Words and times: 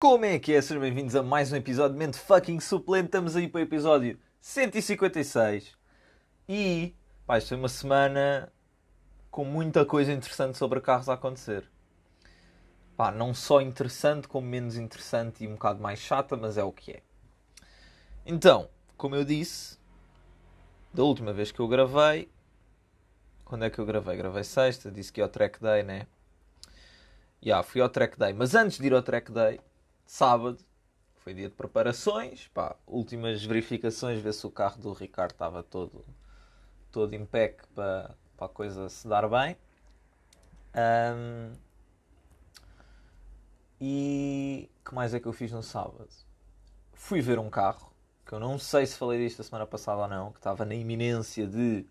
Como 0.00 0.24
é 0.24 0.38
que 0.38 0.54
é? 0.54 0.62
Sejam 0.62 0.80
bem-vindos 0.80 1.14
a 1.14 1.22
mais 1.22 1.52
um 1.52 1.56
episódio 1.56 1.92
de 1.92 1.98
Mente 1.98 2.18
Fucking 2.18 2.58
Suplente. 2.58 3.08
Estamos 3.08 3.36
aí 3.36 3.46
para 3.46 3.58
o 3.58 3.62
episódio 3.62 4.18
156. 4.40 5.76
E, 6.48 6.96
pá, 7.26 7.36
isto 7.36 7.48
foi 7.48 7.58
uma 7.58 7.68
semana 7.68 8.50
com 9.30 9.44
muita 9.44 9.84
coisa 9.84 10.10
interessante 10.10 10.56
sobre 10.56 10.80
carros 10.80 11.10
a 11.10 11.12
acontecer. 11.12 11.70
Pá, 12.96 13.10
não 13.10 13.34
só 13.34 13.60
interessante, 13.60 14.26
como 14.26 14.46
menos 14.46 14.78
interessante 14.78 15.44
e 15.44 15.46
um 15.46 15.52
bocado 15.52 15.82
mais 15.82 15.98
chata, 15.98 16.34
mas 16.34 16.56
é 16.56 16.64
o 16.64 16.72
que 16.72 16.92
é. 16.92 17.02
Então, 18.24 18.70
como 18.96 19.16
eu 19.16 19.22
disse, 19.22 19.78
da 20.94 21.02
última 21.02 21.34
vez 21.34 21.52
que 21.52 21.60
eu 21.60 21.68
gravei, 21.68 22.32
quando 23.44 23.66
é 23.66 23.70
que 23.70 23.78
eu 23.78 23.84
gravei? 23.84 24.16
Gravei 24.16 24.44
sexta, 24.44 24.90
disse 24.90 25.12
que 25.12 25.20
ia 25.20 25.24
ao 25.26 25.30
track 25.30 25.60
day, 25.60 25.82
né? 25.82 26.06
Já, 27.42 27.48
yeah, 27.48 27.62
fui 27.62 27.82
ao 27.82 27.88
track 27.90 28.18
day. 28.18 28.32
Mas 28.32 28.54
antes 28.54 28.78
de 28.78 28.86
ir 28.86 28.94
ao 28.94 29.02
track 29.02 29.30
day, 29.30 29.60
sábado, 30.10 30.58
foi 31.14 31.32
dia 31.32 31.48
de 31.48 31.54
preparações, 31.54 32.48
pá, 32.48 32.74
últimas 32.84 33.44
verificações, 33.44 34.20
ver 34.20 34.34
se 34.34 34.44
o 34.44 34.50
carro 34.50 34.76
do 34.80 34.92
Ricardo 34.92 35.30
estava 35.30 35.62
todo, 35.62 36.04
todo 36.90 37.14
impec 37.14 37.64
para, 37.68 38.16
para 38.36 38.46
a 38.46 38.48
coisa 38.48 38.88
se 38.88 39.06
dar 39.06 39.28
bem. 39.28 39.56
Um, 40.74 41.52
e 43.80 44.68
que 44.84 44.94
mais 44.94 45.14
é 45.14 45.20
que 45.20 45.26
eu 45.26 45.32
fiz 45.32 45.52
no 45.52 45.62
sábado? 45.62 46.08
Fui 46.92 47.20
ver 47.20 47.38
um 47.38 47.48
carro, 47.48 47.92
que 48.26 48.32
eu 48.32 48.40
não 48.40 48.58
sei 48.58 48.86
se 48.86 48.96
falei 48.96 49.24
disto 49.24 49.40
a 49.40 49.44
semana 49.44 49.66
passada 49.66 50.02
ou 50.02 50.08
não, 50.08 50.32
que 50.32 50.38
estava 50.38 50.64
na 50.64 50.74
iminência 50.74 51.46
de 51.46 51.86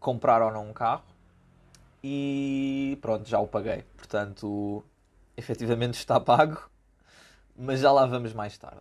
comprar 0.00 0.40
ou 0.40 0.50
não 0.50 0.70
um 0.70 0.72
carro. 0.72 1.04
E 2.02 2.98
pronto, 3.02 3.28
já 3.28 3.38
o 3.38 3.46
paguei. 3.46 3.82
Portanto, 3.98 4.82
efetivamente 5.36 5.94
está 5.94 6.18
pago 6.20 6.70
mas 7.62 7.80
já 7.80 7.92
lá 7.92 8.06
vamos 8.06 8.32
mais 8.32 8.56
tarde. 8.56 8.80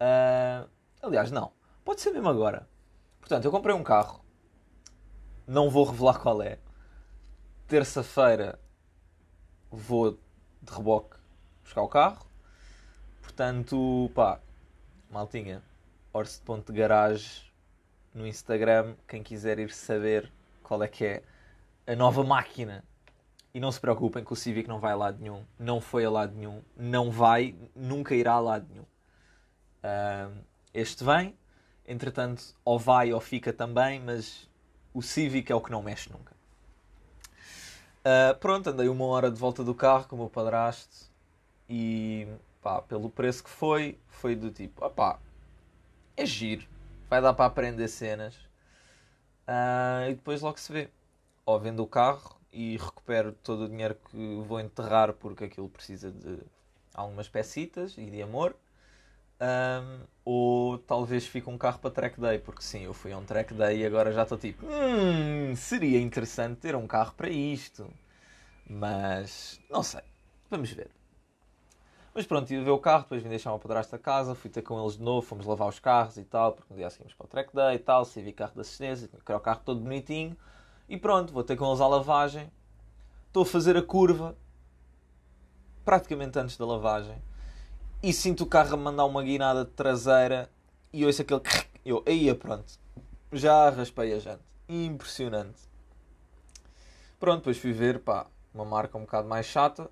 Uh, 0.00 0.70
aliás, 1.02 1.32
não. 1.32 1.52
Pode 1.84 2.00
ser 2.00 2.12
mesmo 2.12 2.28
agora. 2.28 2.68
Portanto, 3.18 3.44
eu 3.44 3.50
comprei 3.50 3.74
um 3.74 3.82
carro. 3.82 4.24
Não 5.48 5.68
vou 5.68 5.84
revelar 5.84 6.20
qual 6.20 6.40
é. 6.42 6.60
Terça-feira 7.66 8.56
vou 9.68 10.12
de 10.62 10.72
reboque 10.72 11.16
buscar 11.64 11.82
o 11.82 11.88
carro. 11.88 12.24
Portanto, 13.20 14.08
pá, 14.14 14.40
maltinha, 15.10 15.60
Ponto 16.44 16.72
de 16.72 16.78
Garage 16.78 17.52
no 18.14 18.24
Instagram. 18.28 18.94
Quem 19.08 19.24
quiser 19.24 19.58
ir 19.58 19.72
saber 19.72 20.30
qual 20.62 20.84
é 20.84 20.88
que 20.88 21.04
é 21.04 21.22
a 21.84 21.96
nova 21.96 22.22
máquina 22.22 22.84
e 23.54 23.60
não 23.60 23.70
se 23.70 23.80
preocupem 23.80 24.24
que 24.24 24.32
o 24.32 24.36
Civic 24.36 24.68
não 24.68 24.80
vai 24.80 24.92
a 24.92 24.96
lado 24.96 25.18
nenhum. 25.20 25.44
Não 25.58 25.80
foi 25.80 26.04
a 26.04 26.10
lado 26.10 26.34
nenhum. 26.34 26.62
Não 26.76 27.10
vai, 27.10 27.54
nunca 27.74 28.14
irá 28.14 28.32
a 28.32 28.40
lado 28.40 28.66
nenhum. 28.70 28.84
Uh, 29.84 30.42
este 30.72 31.04
vem, 31.04 31.36
entretanto, 31.86 32.42
ou 32.64 32.78
vai 32.78 33.12
ou 33.12 33.20
fica 33.20 33.52
também, 33.52 34.00
mas 34.00 34.48
o 34.94 35.02
Civic 35.02 35.52
é 35.52 35.54
o 35.54 35.60
que 35.60 35.70
não 35.70 35.82
mexe 35.82 36.10
nunca. 36.10 36.32
Uh, 38.00 38.36
pronto, 38.38 38.70
andei 38.70 38.88
uma 38.88 39.04
hora 39.04 39.30
de 39.30 39.38
volta 39.38 39.62
do 39.62 39.74
carro 39.74 40.08
com 40.08 40.16
o 40.16 40.18
meu 40.20 40.30
padrasto 40.30 41.10
e 41.68 42.26
pá, 42.62 42.80
pelo 42.82 43.10
preço 43.10 43.44
que 43.44 43.50
foi, 43.50 43.98
foi 44.08 44.34
do 44.34 44.50
tipo, 44.50 44.84
opá, 44.84 45.20
é 46.16 46.26
giro, 46.26 46.66
vai 47.08 47.20
dar 47.20 47.32
para 47.34 47.46
aprender 47.46 47.86
cenas 47.88 48.34
uh, 49.46 50.08
e 50.10 50.14
depois 50.14 50.40
logo 50.40 50.58
se 50.58 50.72
vê. 50.72 50.88
Ou 51.44 51.60
vendo 51.60 51.82
o 51.82 51.86
carro 51.86 52.41
e 52.52 52.76
recupero 52.76 53.32
todo 53.32 53.64
o 53.64 53.68
dinheiro 53.68 53.96
que 54.10 54.42
vou 54.46 54.60
enterrar 54.60 55.14
porque 55.14 55.44
aquilo 55.44 55.68
precisa 55.68 56.10
de 56.10 56.38
algumas 56.94 57.28
pecitas 57.28 57.96
e 57.96 58.10
de 58.10 58.22
amor. 58.22 58.54
Um, 59.40 60.00
ou 60.24 60.78
talvez 60.78 61.26
fique 61.26 61.50
um 61.50 61.58
carro 61.58 61.80
para 61.80 61.90
track 61.90 62.20
day, 62.20 62.38
porque 62.38 62.62
sim, 62.62 62.84
eu 62.84 62.94
fui 62.94 63.12
a 63.12 63.18
um 63.18 63.24
track 63.24 63.52
day 63.54 63.78
e 63.78 63.86
agora 63.86 64.12
já 64.12 64.22
estou 64.22 64.38
tipo, 64.38 64.64
hum, 64.66 65.56
seria 65.56 66.00
interessante 66.00 66.60
ter 66.60 66.76
um 66.76 66.86
carro 66.86 67.12
para 67.16 67.28
isto. 67.28 67.90
Mas 68.68 69.60
não 69.68 69.82
sei, 69.82 70.02
vamos 70.48 70.70
ver. 70.70 70.90
Mas 72.14 72.26
pronto, 72.26 72.52
ia 72.52 72.62
ver 72.62 72.70
o 72.70 72.78
carro, 72.78 73.04
depois 73.04 73.22
vim 73.22 73.30
deixar 73.30 73.52
o 73.54 73.58
padrasto 73.58 73.96
a 73.96 73.98
casa, 73.98 74.34
fui 74.34 74.50
ter 74.50 74.62
com 74.62 74.80
eles 74.80 74.98
de 74.98 75.02
novo, 75.02 75.26
fomos 75.26 75.46
lavar 75.46 75.68
os 75.68 75.80
carros 75.80 76.18
e 76.18 76.24
tal, 76.24 76.52
porque 76.52 76.72
um 76.72 76.76
dia 76.76 76.90
seguimos 76.90 77.14
para 77.14 77.24
o 77.24 77.28
track 77.28 77.54
day 77.54 77.76
e 77.76 77.78
tal, 77.78 78.04
se 78.04 78.20
vi 78.20 78.32
carro 78.32 78.52
de 78.54 78.60
assistência, 78.60 79.08
tinha 79.08 79.36
o 79.36 79.40
carro 79.40 79.62
todo 79.64 79.80
bonitinho. 79.80 80.36
E 80.92 80.98
pronto, 80.98 81.32
vou 81.32 81.42
ter 81.42 81.56
com 81.56 81.66
eles 81.68 81.80
à 81.80 81.88
lavagem. 81.88 82.52
Estou 83.26 83.44
a 83.44 83.46
fazer 83.46 83.78
a 83.78 83.82
curva, 83.82 84.36
praticamente 85.86 86.38
antes 86.38 86.58
da 86.58 86.66
lavagem, 86.66 87.16
e 88.02 88.12
sinto 88.12 88.44
o 88.44 88.46
carro 88.46 88.74
a 88.74 88.76
mandar 88.76 89.06
uma 89.06 89.22
guinada 89.22 89.64
de 89.64 89.70
traseira 89.70 90.50
e 90.92 91.06
ouço 91.06 91.22
aquele. 91.22 91.40
Eu, 91.82 92.04
aí 92.06 92.28
é 92.28 92.34
pronto, 92.34 92.74
já 93.32 93.70
raspei 93.70 94.12
a 94.12 94.18
jante. 94.18 94.42
Impressionante. 94.68 95.62
Pronto, 97.18 97.38
depois 97.38 97.56
fui 97.56 97.72
ver, 97.72 98.00
pá, 98.00 98.26
uma 98.52 98.66
marca 98.66 98.98
um 98.98 99.00
bocado 99.00 99.26
mais 99.26 99.46
chata. 99.46 99.90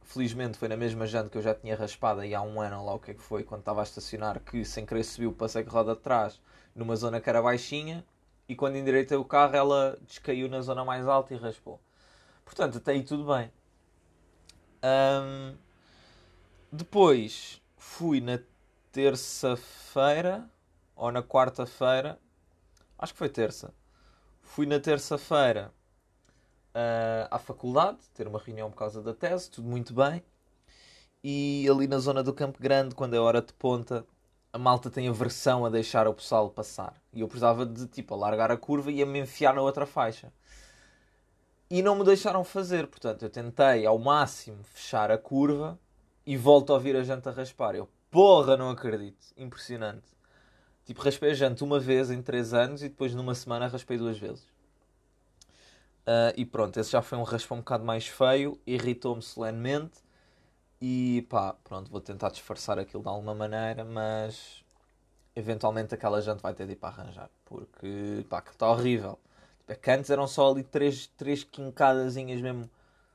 Felizmente 0.00 0.58
foi 0.58 0.68
na 0.68 0.76
mesma 0.76 1.08
jante 1.08 1.28
que 1.28 1.38
eu 1.38 1.42
já 1.42 1.56
tinha 1.56 1.74
raspado 1.74 2.20
aí 2.20 2.36
há 2.36 2.40
um 2.40 2.60
ano, 2.60 2.86
lá 2.86 2.94
o 2.94 3.00
que 3.00 3.10
é 3.10 3.14
que 3.14 3.20
foi, 3.20 3.42
quando 3.42 3.62
estava 3.62 3.80
a 3.80 3.82
estacionar, 3.82 4.38
que 4.38 4.64
sem 4.64 4.86
querer 4.86 5.02
subiu 5.02 5.30
o 5.30 5.34
passeio 5.34 5.68
roda 5.68 5.96
de 5.96 6.02
trás, 6.02 6.40
numa 6.72 6.94
zona 6.94 7.20
que 7.20 7.28
era 7.28 7.42
baixinha 7.42 8.04
e 8.48 8.54
quando 8.54 8.76
endireitei 8.76 9.16
o 9.16 9.24
carro 9.24 9.56
ela 9.56 9.98
descaiu 10.02 10.48
na 10.48 10.60
zona 10.60 10.84
mais 10.84 11.06
alta 11.06 11.34
e 11.34 11.36
raspou. 11.36 11.80
Portanto, 12.44 12.78
até 12.78 12.92
aí 12.92 13.02
tudo 13.02 13.24
bem. 13.24 13.50
Um, 14.82 15.56
depois 16.70 17.60
fui 17.76 18.20
na 18.20 18.38
terça-feira 18.92 20.48
ou 20.94 21.10
na 21.10 21.22
quarta-feira, 21.22 22.18
acho 22.98 23.12
que 23.12 23.18
foi 23.18 23.28
terça. 23.28 23.74
Fui 24.40 24.64
na 24.64 24.78
terça-feira 24.78 25.72
uh, 26.74 27.28
à 27.30 27.38
faculdade, 27.38 27.98
ter 28.14 28.28
uma 28.28 28.38
reunião 28.38 28.70
por 28.70 28.76
causa 28.76 29.02
da 29.02 29.12
tese, 29.12 29.50
tudo 29.50 29.68
muito 29.68 29.92
bem. 29.92 30.22
E 31.22 31.66
ali 31.68 31.86
na 31.88 31.98
zona 31.98 32.22
do 32.22 32.32
Campo 32.32 32.60
Grande, 32.60 32.94
quando 32.94 33.14
é 33.14 33.18
hora 33.18 33.42
de 33.42 33.52
ponta, 33.52 34.06
a 34.56 34.58
malta 34.58 34.88
tem 34.88 35.06
aversão 35.06 35.66
a 35.66 35.68
deixar 35.68 36.08
o 36.08 36.14
pessoal 36.14 36.48
passar. 36.48 36.94
E 37.12 37.20
eu 37.20 37.28
precisava 37.28 37.66
de, 37.66 37.86
tipo, 37.86 38.14
alargar 38.14 38.50
a 38.50 38.56
curva 38.56 38.90
e 38.90 39.02
a 39.02 39.06
me 39.06 39.20
enfiar 39.20 39.54
na 39.54 39.60
outra 39.60 39.84
faixa. 39.84 40.32
E 41.68 41.82
não 41.82 41.94
me 41.94 42.02
deixaram 42.02 42.42
fazer. 42.42 42.86
Portanto, 42.86 43.22
eu 43.22 43.28
tentei 43.28 43.84
ao 43.84 43.98
máximo 43.98 44.64
fechar 44.64 45.10
a 45.10 45.18
curva 45.18 45.78
e 46.24 46.38
volto 46.38 46.70
a 46.70 46.76
ouvir 46.76 46.96
a 46.96 47.02
janta 47.02 47.30
raspar. 47.30 47.74
Eu, 47.74 47.86
porra, 48.10 48.56
não 48.56 48.70
acredito. 48.70 49.26
Impressionante. 49.36 50.06
Tipo, 50.86 51.02
raspei 51.02 51.32
a 51.32 51.34
janta 51.34 51.62
uma 51.62 51.78
vez 51.78 52.10
em 52.10 52.22
3 52.22 52.54
anos 52.54 52.82
e 52.82 52.88
depois 52.88 53.14
numa 53.14 53.34
semana 53.34 53.68
raspei 53.68 53.98
duas 53.98 54.18
vezes. 54.18 54.44
Uh, 56.06 56.32
e 56.34 56.46
pronto, 56.46 56.80
esse 56.80 56.92
já 56.92 57.02
foi 57.02 57.18
um 57.18 57.24
raspão 57.24 57.58
um 57.58 57.60
bocado 57.60 57.84
mais 57.84 58.06
feio, 58.06 58.58
irritou-me 58.66 59.20
solenemente. 59.20 59.98
E 60.80 61.26
pá, 61.30 61.54
pronto, 61.64 61.90
vou 61.90 62.00
tentar 62.00 62.30
disfarçar 62.30 62.78
aquilo 62.78 63.02
de 63.02 63.08
alguma 63.08 63.34
maneira, 63.34 63.84
mas 63.84 64.64
eventualmente 65.34 65.94
aquela 65.94 66.20
gente 66.20 66.40
vai 66.42 66.54
ter 66.54 66.66
de 66.66 66.72
ir 66.74 66.76
para 66.76 66.90
arranjar, 66.90 67.30
porque 67.44 68.24
pá, 68.28 68.42
que 68.42 68.50
está 68.50 68.70
horrível. 68.70 69.18
Tipo, 69.60 69.72
é 69.72 69.76
que 69.76 69.90
antes 69.90 70.10
eram 70.10 70.26
só 70.26 70.50
ali 70.50 70.62
três, 70.64 71.06
três 71.08 71.44
quincadazinhas 71.44 72.40
mesmo 72.40 72.70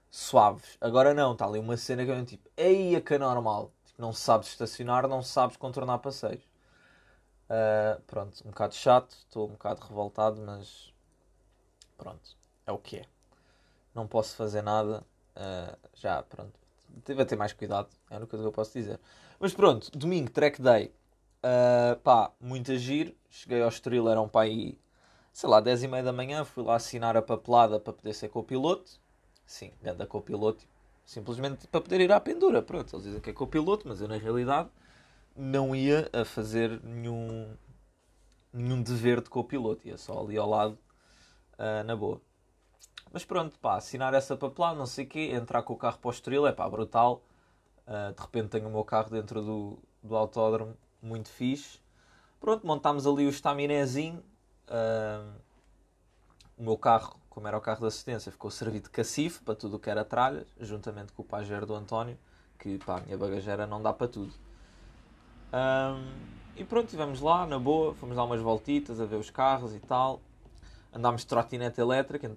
suaves. 0.10 0.78
Agora 0.82 1.14
não, 1.14 1.34
está 1.34 1.46
ali 1.46 1.60
uma 1.60 1.78
cena 1.78 2.06
que 2.06 2.12
eu 2.12 2.26
tipo, 2.26 2.50
ei, 2.58 2.96
é 2.96 3.02
que 3.02 3.14
é 3.16 3.18
normal. 3.18 3.72
Tipo, 3.86 4.02
não 4.02 4.14
sabes 4.14 4.50
estacionar, 4.50 5.08
não 5.08 5.24
sabes 5.24 5.58
contornar 5.58 6.00
passeios. 6.00 6.44
Uh, 7.50 8.02
pronto, 8.08 8.42
um 8.46 8.50
bocado 8.52 8.74
chato, 8.76 9.12
estou 9.12 9.48
um 9.48 9.52
bocado 9.52 9.82
revoltado, 9.86 10.42
mas 10.42 10.94
pronto, 11.98 12.38
é 12.66 12.72
o 12.72 12.78
que 12.78 12.98
é. 12.98 13.06
Não 13.94 14.08
posso 14.08 14.36
fazer 14.36 14.62
nada. 14.62 15.04
Uh, 15.36 15.78
já, 15.96 16.24
pronto, 16.24 16.61
Teve 17.04 17.22
a 17.22 17.26
ter 17.26 17.36
mais 17.36 17.54
cuidado, 17.54 17.90
é 18.10 18.16
a 18.16 18.18
única 18.18 18.32
coisa 18.32 18.44
que 18.44 18.48
eu 18.48 18.52
posso 18.52 18.74
dizer. 18.74 19.00
Mas 19.40 19.54
pronto, 19.54 19.92
domingo, 19.98 20.30
track 20.30 20.62
day. 20.62 20.94
Uh, 21.44 22.00
pá, 22.02 22.32
muito 22.40 22.72
agir. 22.72 23.16
Cheguei 23.30 23.62
ao 23.62 23.70
Estoril, 23.70 24.08
eram 24.10 24.28
para 24.28 24.42
aí, 24.42 24.78
sei 25.34 25.50
lá, 25.50 25.60
10 25.60 25.84
e 25.84 25.88
meia 25.88 26.04
da 26.04 26.14
manhã. 26.14 26.46
Fui 26.46 26.64
lá 26.64 26.76
assinar 26.76 27.18
a 27.18 27.22
papelada 27.22 27.80
para 27.80 27.94
poder 27.94 28.14
ser 28.14 28.30
copiloto. 28.30 29.00
Sim, 29.46 29.72
ganda 29.82 30.06
copiloto. 30.06 30.66
Simplesmente 31.06 31.68
para 31.68 31.82
poder 31.82 32.02
ir 32.02 32.12
à 32.12 32.20
pendura. 32.20 32.62
Pronto, 32.62 32.96
eles 32.96 33.06
dizem 33.06 33.20
que 33.20 33.30
é 33.30 33.34
copiloto, 33.34 33.88
mas 33.88 34.02
eu 34.02 34.08
na 34.08 34.18
realidade 34.18 34.70
não 35.36 35.76
ia 35.76 36.10
a 36.14 36.24
fazer 36.24 36.80
nenhum, 36.84 37.56
nenhum 38.54 38.82
dever 38.82 39.22
de 39.22 39.30
copiloto. 39.30 39.88
Ia 39.88 39.98
só 39.98 40.22
ali 40.22 40.38
ao 40.38 40.50
lado, 40.50 40.78
uh, 41.58 41.84
na 41.86 41.96
boa. 41.96 42.22
Mas 43.14 43.26
pronto, 43.26 43.60
pá, 43.60 43.76
assinar 43.76 44.14
essa 44.14 44.38
papelada, 44.38 44.78
não 44.78 44.86
sei 44.86 45.06
o 45.06 45.08
quê, 45.08 45.32
entrar 45.34 45.64
com 45.64 45.74
o 45.74 45.78
carro 45.78 45.98
para 46.00 46.08
o 46.08 46.12
Estoril, 46.12 46.48
é 46.48 46.52
pá, 46.52 46.68
brutal. 46.70 47.22
Uh, 47.86 48.14
de 48.14 48.22
repente 48.22 48.50
tenho 48.50 48.68
o 48.68 48.72
meu 48.72 48.86
carro 48.86 49.10
dentro 49.10 49.42
do, 49.42 49.80
do 50.02 50.16
autódromo, 50.16 50.76
muito 51.02 51.30
fixe. 51.30 51.80
Pronto, 52.40 52.66
montámos 52.66 53.06
ali 53.06 53.26
o 53.26 53.30
estaminézinho. 53.30 54.24
Uh, 54.68 55.34
o 56.58 56.64
meu 56.64 56.78
carro, 56.78 57.20
como 57.30 57.48
era 57.48 57.58
o 57.58 57.62
carro 57.62 57.82
de 57.82 57.88
assistência, 57.88 58.32
ficou 58.32 58.50
servido 58.50 58.86
de 58.86 58.92
cacifo 58.92 59.44
para 59.44 59.56
tudo 59.56 59.76
o 59.76 59.80
que 59.80 59.90
era 59.90 60.06
tralhas, 60.06 60.48
juntamente 60.60 61.12
com 61.12 61.22
o 61.22 61.26
pajero 61.26 61.66
do 61.66 61.76
António, 61.76 62.18
porque 62.54 62.80
pá, 62.86 62.98
a 62.98 63.02
minha 63.02 63.18
bagageira 63.18 63.68
não 63.68 63.82
dá 63.82 63.92
para 63.92 64.08
tudo. 64.08 64.32
Um, 65.52 66.42
e 66.56 66.64
pronto, 66.64 66.86
estivemos 66.86 67.20
lá, 67.20 67.46
na 67.46 67.60
boa, 67.60 67.94
fomos 67.96 68.16
dar 68.16 68.24
umas 68.24 68.40
voltitas 68.40 69.02
a 69.02 69.06
ver 69.06 69.18
os 69.18 69.30
carros 69.30 69.76
e 69.76 69.80
tal. 69.80 70.22
Andámos 70.94 71.22
de 71.22 71.28
trotinete 71.28 71.82
elétrica, 71.82 72.32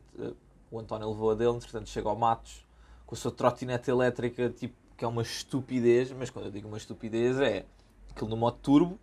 o 0.71 0.79
António 0.79 1.09
levou 1.09 1.31
a 1.31 1.35
dele, 1.35 1.57
entretanto 1.57 1.89
chega 1.89 2.09
ao 2.09 2.17
Matos 2.17 2.65
com 3.07 3.15
a 3.15 3.19
sua 3.19 3.31
trotinete 3.31 3.91
elétrica, 3.91 4.49
tipo, 4.51 4.75
que 4.97 5.05
é 5.05 5.09
uma 5.09 5.23
estupidez, 5.23 6.13
mas 6.13 6.31
quando 6.31 6.47
eu 6.47 6.51
digo 6.51 6.69
uma 6.69 6.77
estupidez 6.77 7.39
é 7.39 7.67
aquilo 8.11 8.31
no 8.31 8.37
modo 8.37 8.57
turbo, 8.59 8.99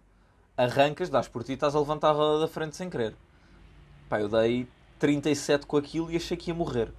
arrancas, 0.55 1.09
dás 1.09 1.27
por 1.27 1.43
ti 1.43 1.51
e 1.51 1.55
estás 1.55 1.75
a 1.75 1.79
levantar 1.79 2.09
a 2.09 2.13
roda 2.13 2.39
da 2.39 2.47
frente 2.47 2.75
sem 2.75 2.89
querer. 2.89 3.15
Pá, 4.09 4.19
eu 4.19 4.29
dei 4.29 4.67
37 4.99 5.65
com 5.65 5.77
aquilo 5.77 6.11
e 6.11 6.15
achei 6.15 6.37
que 6.37 6.51
ia 6.51 6.55
morrer. 6.55 6.91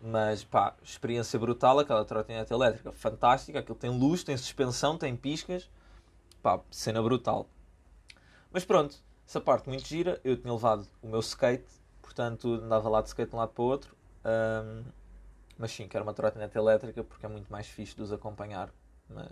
Mas 0.00 0.44
pá, 0.44 0.74
experiência 0.82 1.38
brutal, 1.38 1.78
aquela 1.78 2.04
trotinete 2.04 2.52
elétrica, 2.52 2.92
fantástica, 2.92 3.58
aquilo 3.58 3.76
tem 3.76 3.90
luz, 3.90 4.22
tem 4.22 4.36
suspensão, 4.36 4.96
tem 4.96 5.16
piscas, 5.16 5.68
pá, 6.42 6.60
cena 6.70 7.02
brutal. 7.02 7.48
Mas 8.52 8.64
pronto, 8.64 8.96
essa 9.26 9.40
parte 9.40 9.68
muito 9.68 9.86
gira, 9.86 10.20
eu 10.24 10.36
tinha 10.36 10.52
levado 10.52 10.86
o 11.02 11.08
meu 11.08 11.20
skate, 11.20 11.66
portanto 12.08 12.54
andava 12.54 12.88
lá 12.88 13.02
de 13.02 13.08
skate 13.08 13.28
de 13.28 13.36
um 13.36 13.38
lado 13.38 13.52
para 13.52 13.62
o 13.62 13.66
outro. 13.66 13.94
Um, 14.24 14.84
mas 15.58 15.70
sim, 15.72 15.86
quero 15.86 16.04
uma 16.04 16.14
trotinete 16.14 16.56
elétrica 16.56 17.04
porque 17.04 17.26
é 17.26 17.28
muito 17.28 17.52
mais 17.52 17.66
fixe 17.66 17.94
de 17.94 18.02
os 18.02 18.12
acompanhar. 18.12 18.72
Mas 19.08 19.30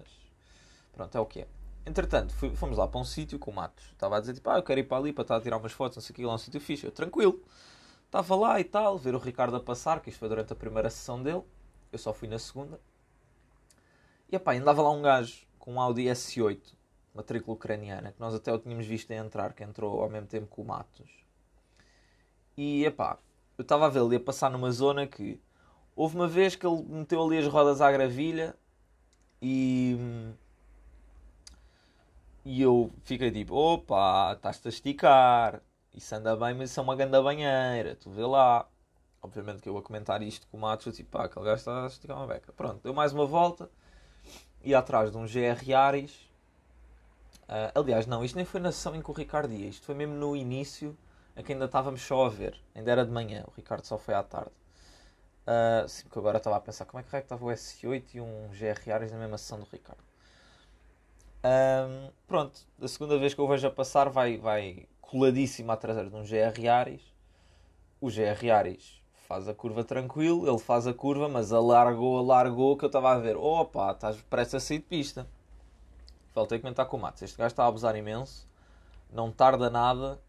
pronto, 0.92 1.16
é 1.16 1.20
o 1.20 1.24
que 1.24 1.40
é. 1.40 1.48
Entretanto, 1.86 2.34
fui, 2.34 2.54
fomos 2.54 2.76
lá 2.76 2.86
para 2.86 3.00
um 3.00 3.04
sítio 3.04 3.38
com 3.38 3.50
o 3.50 3.54
Matos. 3.54 3.84
Estava 3.92 4.16
a 4.16 4.20
dizer 4.20 4.34
tipo, 4.34 4.50
ah, 4.50 4.56
eu 4.56 4.62
quero 4.62 4.80
ir 4.80 4.84
para 4.84 4.98
ali 4.98 5.12
para 5.12 5.22
estar 5.22 5.36
a 5.36 5.40
tirar 5.40 5.56
umas 5.56 5.72
fotos, 5.72 5.96
não 5.96 6.02
sei 6.02 6.12
o 6.12 6.16
que, 6.16 6.24
lá 6.24 6.32
é 6.32 6.34
um 6.34 6.38
sítio 6.38 6.60
fixe. 6.60 6.84
Eu, 6.84 6.92
tranquilo. 6.92 7.42
Estava 8.04 8.36
lá 8.36 8.60
e 8.60 8.64
tal, 8.64 8.98
ver 8.98 9.14
o 9.14 9.18
Ricardo 9.18 9.56
a 9.56 9.60
passar, 9.60 10.00
que 10.00 10.10
isto 10.10 10.18
foi 10.18 10.28
durante 10.28 10.52
a 10.52 10.56
primeira 10.56 10.90
sessão 10.90 11.22
dele. 11.22 11.42
Eu 11.92 11.98
só 11.98 12.12
fui 12.12 12.28
na 12.28 12.38
segunda. 12.38 12.78
E 14.30 14.36
epá, 14.36 14.54
andava 14.54 14.82
lá 14.82 14.90
um 14.90 15.00
gajo 15.00 15.46
com 15.58 15.74
um 15.74 15.80
Audi 15.80 16.04
S8, 16.04 16.74
matrícula 17.14 17.54
ucraniana, 17.56 18.12
que 18.12 18.20
nós 18.20 18.34
até 18.34 18.52
o 18.52 18.58
tínhamos 18.58 18.86
visto 18.86 19.10
entrar, 19.12 19.52
que 19.54 19.64
entrou 19.64 20.02
ao 20.02 20.10
mesmo 20.10 20.26
tempo 20.26 20.52
que 20.52 20.60
o 20.60 20.64
Matos. 20.64 21.25
E 22.56 22.84
epá, 22.84 23.18
eu 23.58 23.62
estava 23.62 23.86
a 23.86 23.88
ver 23.88 24.00
ele 24.02 24.16
a 24.16 24.20
passar 24.20 24.50
numa 24.50 24.70
zona 24.70 25.06
que 25.06 25.40
houve 25.94 26.16
uma 26.16 26.28
vez 26.28 26.56
que 26.56 26.66
ele 26.66 26.82
meteu 26.82 27.22
ali 27.22 27.38
as 27.38 27.46
rodas 27.46 27.80
à 27.80 27.90
gravilha 27.92 28.54
e 29.40 29.98
e 32.48 32.62
eu 32.62 32.92
fiquei 33.02 33.28
tipo, 33.32 33.56
opa, 33.56 34.32
estás-te 34.34 34.68
a 34.68 34.70
esticar. 34.70 35.60
Isso 35.92 36.14
anda 36.14 36.36
bem, 36.36 36.54
mas 36.54 36.70
isso 36.70 36.78
é 36.78 36.82
uma 36.82 36.94
grande 36.94 37.20
banheira. 37.20 37.96
Tu 37.96 38.08
vê 38.08 38.24
lá. 38.24 38.68
Obviamente 39.20 39.60
que 39.62 39.68
eu 39.68 39.76
a 39.76 39.82
comentar 39.82 40.22
isto 40.22 40.46
com 40.46 40.56
o 40.56 40.60
Matos, 40.60 40.94
tipo, 40.96 41.10
pá, 41.10 41.24
aquele 41.24 41.44
gajo 41.44 41.56
está 41.56 41.82
a 41.82 41.86
esticar 41.88 42.16
uma 42.16 42.26
beca. 42.28 42.52
Pronto, 42.52 42.80
deu 42.84 42.94
mais 42.94 43.12
uma 43.12 43.26
volta. 43.26 43.68
E 44.62 44.76
atrás 44.76 45.10
de 45.10 45.16
um 45.16 45.26
GR 45.26 45.60
Yaris. 45.66 46.12
Uh, 47.48 47.80
aliás, 47.80 48.06
não, 48.06 48.24
isto 48.24 48.36
nem 48.36 48.44
foi 48.44 48.60
na 48.60 48.70
sessão 48.70 48.94
em 48.94 49.02
que 49.02 49.10
o 49.10 49.14
Ricardo 49.14 49.52
ia. 49.52 49.68
Isto 49.68 49.84
foi 49.84 49.96
mesmo 49.96 50.14
no 50.14 50.36
início, 50.36 50.96
em 51.36 51.42
que 51.42 51.52
ainda 51.52 51.66
estávamos 51.66 52.02
só 52.02 52.26
a 52.26 52.28
ver. 52.28 52.58
Ainda 52.74 52.90
era 52.90 53.04
de 53.04 53.12
manhã, 53.12 53.44
o 53.46 53.52
Ricardo 53.56 53.84
só 53.84 53.98
foi 53.98 54.14
à 54.14 54.22
tarde. 54.22 54.52
Uh, 55.46 55.88
sim, 55.88 56.02
porque 56.04 56.18
agora 56.18 56.38
estava 56.38 56.56
a 56.56 56.60
pensar 56.60 56.86
como 56.86 57.00
é 57.00 57.04
que 57.04 57.16
estava 57.16 57.44
o 57.44 57.48
S8 57.48 58.14
e 58.14 58.20
um 58.20 58.48
GR 58.48 58.88
Yaris 58.88 59.12
na 59.12 59.18
mesma 59.18 59.38
sessão 59.38 59.60
do 59.60 59.66
Ricardo. 59.70 60.02
Um, 61.44 62.10
pronto, 62.26 62.60
a 62.82 62.88
segunda 62.88 63.16
vez 63.18 63.32
que 63.32 63.40
eu 63.40 63.46
vejo 63.46 63.66
a 63.68 63.70
passar 63.70 64.08
vai, 64.08 64.36
vai 64.36 64.88
coladíssimo 65.00 65.70
à 65.70 65.76
traseira 65.76 66.10
de 66.10 66.16
um 66.16 66.24
GR 66.24 66.68
Aris. 66.68 67.02
O 68.00 68.08
GR 68.08 68.50
Aris 68.52 69.00
faz 69.28 69.48
a 69.48 69.54
curva 69.54 69.84
tranquilo, 69.84 70.48
ele 70.48 70.58
faz 70.58 70.86
a 70.86 70.94
curva, 70.94 71.28
mas 71.28 71.52
alargou, 71.52 72.18
alargou, 72.18 72.76
que 72.76 72.84
eu 72.84 72.88
estava 72.88 73.12
a 73.12 73.18
ver, 73.18 73.36
opa, 73.36 73.92
estás 73.92 74.20
prestes 74.22 74.54
a 74.56 74.60
sair 74.60 74.78
de 74.78 74.84
pista. 74.84 75.26
Faltei 76.32 76.58
comentar 76.58 76.86
com 76.86 76.96
o 76.96 77.00
Matos, 77.00 77.22
este 77.22 77.38
gajo 77.38 77.48
está 77.48 77.64
a 77.64 77.68
abusar 77.68 77.96
imenso, 77.96 78.46
não 79.10 79.30
tarda 79.30 79.70
nada, 79.70 80.20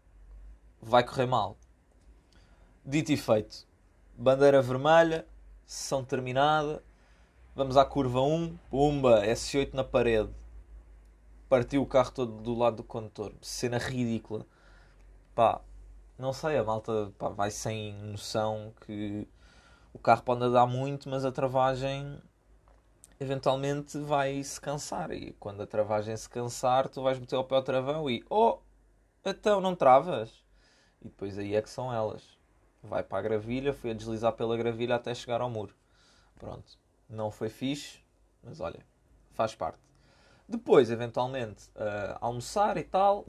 vai 0.80 1.04
correr 1.04 1.26
mal. 1.26 1.56
Dito 2.84 3.12
e 3.12 3.16
feito, 3.16 3.66
bandeira 4.16 4.62
vermelha, 4.62 5.26
sessão 5.66 6.04
terminada, 6.04 6.82
vamos 7.54 7.76
à 7.76 7.84
curva 7.84 8.22
1, 8.22 8.56
pumba, 8.70 9.24
S8 9.26 9.74
na 9.74 9.84
parede 9.84 10.32
partiu 11.48 11.82
o 11.82 11.86
carro 11.86 12.12
todo 12.12 12.32
do 12.42 12.54
lado 12.54 12.78
do 12.78 12.84
condutor. 12.84 13.32
Cena 13.40 13.78
ridícula. 13.78 14.46
Pá, 15.34 15.60
não 16.18 16.32
sei, 16.32 16.58
a 16.58 16.64
malta 16.64 17.12
pá, 17.18 17.28
vai 17.30 17.50
sem 17.50 17.94
noção 17.94 18.72
que 18.84 19.26
o 19.92 19.98
carro 19.98 20.22
pode 20.22 20.44
andar 20.44 20.66
muito, 20.66 21.08
mas 21.08 21.24
a 21.24 21.32
travagem 21.32 22.20
eventualmente 23.18 23.98
vai 23.98 24.42
se 24.42 24.60
cansar. 24.60 25.10
E 25.12 25.32
quando 25.34 25.62
a 25.62 25.66
travagem 25.66 26.16
se 26.16 26.28
cansar, 26.28 26.88
tu 26.88 27.02
vais 27.02 27.18
meter 27.18 27.36
o 27.36 27.44
pé 27.44 27.56
ao 27.56 27.62
travão 27.62 28.10
e 28.10 28.24
oh, 28.28 28.58
então 29.24 29.60
não 29.60 29.74
travas. 29.74 30.44
E 31.02 31.08
depois 31.08 31.38
aí 31.38 31.54
é 31.54 31.62
que 31.62 31.70
são 31.70 31.92
elas. 31.92 32.38
Vai 32.82 33.02
para 33.02 33.18
a 33.18 33.22
gravilha, 33.22 33.72
foi 33.72 33.90
a 33.90 33.94
deslizar 33.94 34.32
pela 34.32 34.56
gravilha 34.56 34.96
até 34.96 35.14
chegar 35.14 35.40
ao 35.40 35.50
muro. 35.50 35.74
Pronto. 36.38 36.78
Não 37.08 37.30
foi 37.30 37.48
fixe, 37.48 38.00
mas 38.42 38.60
olha, 38.60 38.80
faz 39.32 39.54
parte. 39.54 39.80
Depois, 40.48 40.90
eventualmente, 40.90 41.68
uh, 41.70 42.16
almoçar 42.20 42.76
e 42.76 42.84
tal, 42.84 43.26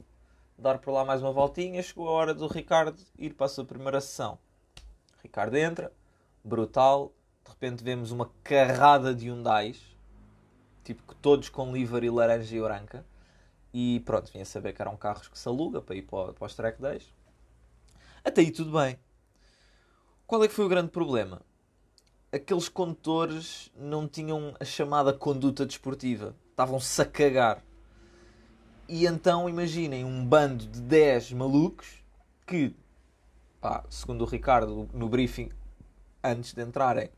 dar 0.56 0.78
por 0.78 0.92
lá 0.92 1.04
mais 1.04 1.22
uma 1.22 1.32
voltinha. 1.32 1.82
Chegou 1.82 2.08
a 2.08 2.12
hora 2.12 2.34
do 2.34 2.46
Ricardo 2.46 3.00
ir 3.18 3.34
para 3.34 3.46
a 3.46 3.48
sua 3.48 3.64
primeira 3.64 4.00
sessão. 4.00 4.38
Ricardo 5.22 5.56
entra, 5.56 5.92
brutal. 6.44 7.12
De 7.44 7.50
repente 7.50 7.82
vemos 7.82 8.10
uma 8.10 8.30
carrada 8.42 9.14
de 9.14 9.26
Hyundais, 9.26 9.80
tipo 10.84 11.14
todos 11.16 11.48
com 11.48 11.72
livery 11.72 12.10
laranja 12.10 12.56
e 12.56 12.60
branca. 12.60 13.04
E 13.72 14.00
pronto, 14.00 14.32
vinha 14.32 14.44
saber 14.44 14.72
que 14.72 14.82
eram 14.82 14.96
carros 14.96 15.28
que 15.28 15.38
se 15.38 15.48
aluga 15.48 15.80
para 15.80 15.94
ir 15.94 16.02
para, 16.02 16.32
para 16.32 16.46
os 16.46 16.54
track 16.54 16.80
days. 16.80 17.12
Até 18.24 18.42
aí 18.42 18.50
tudo 18.50 18.72
bem. 18.72 18.98
Qual 20.26 20.44
é 20.44 20.48
que 20.48 20.54
foi 20.54 20.64
o 20.64 20.68
grande 20.68 20.90
problema? 20.90 21.42
Aqueles 22.32 22.68
condutores 22.68 23.72
não 23.74 24.06
tinham 24.06 24.54
a 24.60 24.64
chamada 24.64 25.12
conduta 25.12 25.66
desportiva 25.66 26.34
estavam-se 26.60 27.00
a 27.00 27.06
cagar. 27.06 27.64
E 28.86 29.06
então 29.06 29.48
imaginem 29.48 30.04
um 30.04 30.24
bando 30.26 30.66
de 30.66 30.80
10 30.80 31.32
malucos 31.32 32.04
que, 32.46 32.76
pá, 33.60 33.84
segundo 33.88 34.22
o 34.22 34.26
Ricardo 34.26 34.88
no 34.92 35.08
briefing, 35.08 35.48
antes 36.22 36.52
de 36.52 36.62
entrarem, 36.62 37.08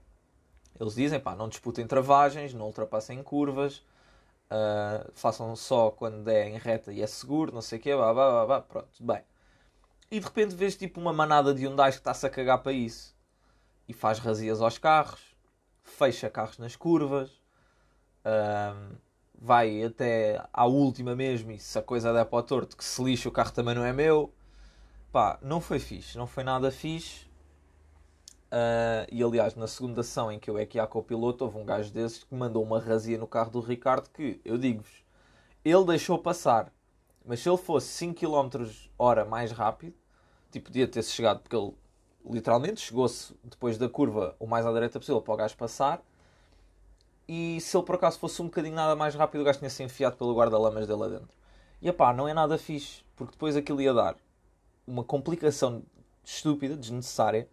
eles 0.78 0.94
dizem, 0.94 1.18
pá, 1.18 1.34
não 1.34 1.48
disputem 1.48 1.86
travagens, 1.86 2.54
não 2.54 2.66
ultrapassem 2.66 3.20
curvas, 3.22 3.78
uh, 4.50 5.10
façam 5.14 5.56
só 5.56 5.90
quando 5.90 6.28
é 6.28 6.48
em 6.48 6.58
reta 6.58 6.92
e 6.92 7.02
é 7.02 7.06
seguro, 7.06 7.52
não 7.52 7.62
sei 7.62 7.78
o 7.78 7.82
quê, 7.82 7.96
blá, 7.96 8.14
blá, 8.14 8.30
blá, 8.30 8.46
blá, 8.46 8.60
pronto, 8.60 8.88
bem. 9.00 9.22
E 10.12 10.20
de 10.20 10.26
repente 10.26 10.54
vês 10.54 10.76
tipo 10.76 11.00
uma 11.00 11.12
manada 11.12 11.54
de 11.54 11.64
Hyundai 11.64 11.90
que 11.90 11.96
está-se 11.96 12.26
a 12.26 12.30
cagar 12.30 12.62
para 12.62 12.70
isso. 12.70 13.16
E 13.88 13.94
faz 13.94 14.18
razias 14.18 14.60
aos 14.60 14.76
carros, 14.76 15.34
fecha 15.82 16.28
carros 16.28 16.58
nas 16.58 16.76
curvas, 16.76 17.42
vai 19.34 19.82
até 19.82 20.44
à 20.52 20.66
última 20.66 21.16
mesmo 21.16 21.50
e 21.50 21.58
se 21.58 21.78
a 21.78 21.82
coisa 21.82 22.12
der 22.12 22.26
para 22.26 22.38
o 22.38 22.42
torto 22.42 22.76
que 22.76 22.84
se 22.84 23.02
lixa 23.02 23.28
o 23.28 23.32
carro 23.32 23.52
também 23.52 23.74
não 23.74 23.84
é 23.84 23.92
meu 23.92 24.32
pá, 25.10 25.38
não 25.42 25.60
foi 25.60 25.80
fixe, 25.80 26.16
não 26.16 26.28
foi 26.28 26.44
nada 26.44 26.70
fixe 26.70 27.26
uh, 28.52 29.04
e 29.10 29.20
aliás 29.20 29.56
na 29.56 29.66
segunda 29.66 30.02
ação 30.02 30.30
em 30.30 30.38
que 30.38 30.48
eu 30.48 30.56
é 30.56 30.64
que 30.64 30.78
ia 30.78 30.86
com 30.86 31.00
o 31.00 31.02
piloto 31.02 31.44
houve 31.44 31.58
um 31.58 31.64
gajo 31.64 31.92
desses 31.92 32.22
que 32.22 32.34
mandou 32.34 32.62
uma 32.62 32.78
razia 32.78 33.18
no 33.18 33.26
carro 33.26 33.50
do 33.50 33.60
Ricardo 33.60 34.08
que, 34.10 34.40
eu 34.44 34.56
digo-vos 34.56 35.02
ele 35.64 35.84
deixou 35.86 36.18
passar 36.18 36.72
mas 37.24 37.40
se 37.40 37.48
ele 37.48 37.58
fosse 37.58 37.88
5 37.88 38.20
km 38.20 38.64
hora 38.96 39.24
mais 39.24 39.50
rápido 39.50 40.01
tipo, 40.52 40.66
podia 40.66 40.86
ter-se 40.86 41.10
chegado 41.10 41.40
porque 41.40 41.56
ele 41.56 41.72
literalmente 42.24 42.80
chegou-se 42.80 43.34
depois 43.42 43.76
da 43.76 43.88
curva 43.88 44.36
o 44.38 44.46
mais 44.46 44.64
à 44.64 44.72
direita 44.72 45.00
possível 45.00 45.20
para 45.20 45.34
o 45.34 45.36
gajo 45.36 45.56
passar 45.56 46.02
e 47.28 47.60
se 47.60 47.76
ele 47.76 47.84
por 47.84 47.96
acaso 47.96 48.18
fosse 48.18 48.40
um 48.42 48.46
bocadinho 48.46 48.74
nada 48.74 48.94
mais 48.94 49.14
rápido, 49.14 49.40
o 49.40 49.44
gajo 49.44 49.58
tinha-se 49.58 49.82
enfiado 49.82 50.16
pelo 50.16 50.34
guarda-lamas 50.34 50.86
dele 50.86 51.04
adentro. 51.04 51.36
E 51.80 51.90
pá, 51.92 52.12
não 52.12 52.28
é 52.28 52.34
nada 52.34 52.58
fixe, 52.58 53.02
porque 53.16 53.32
depois 53.32 53.56
aquilo 53.56 53.80
ia 53.80 53.92
dar 53.92 54.16
uma 54.86 55.02
complicação 55.02 55.82
estúpida, 56.24 56.76
desnecessária, 56.76 57.48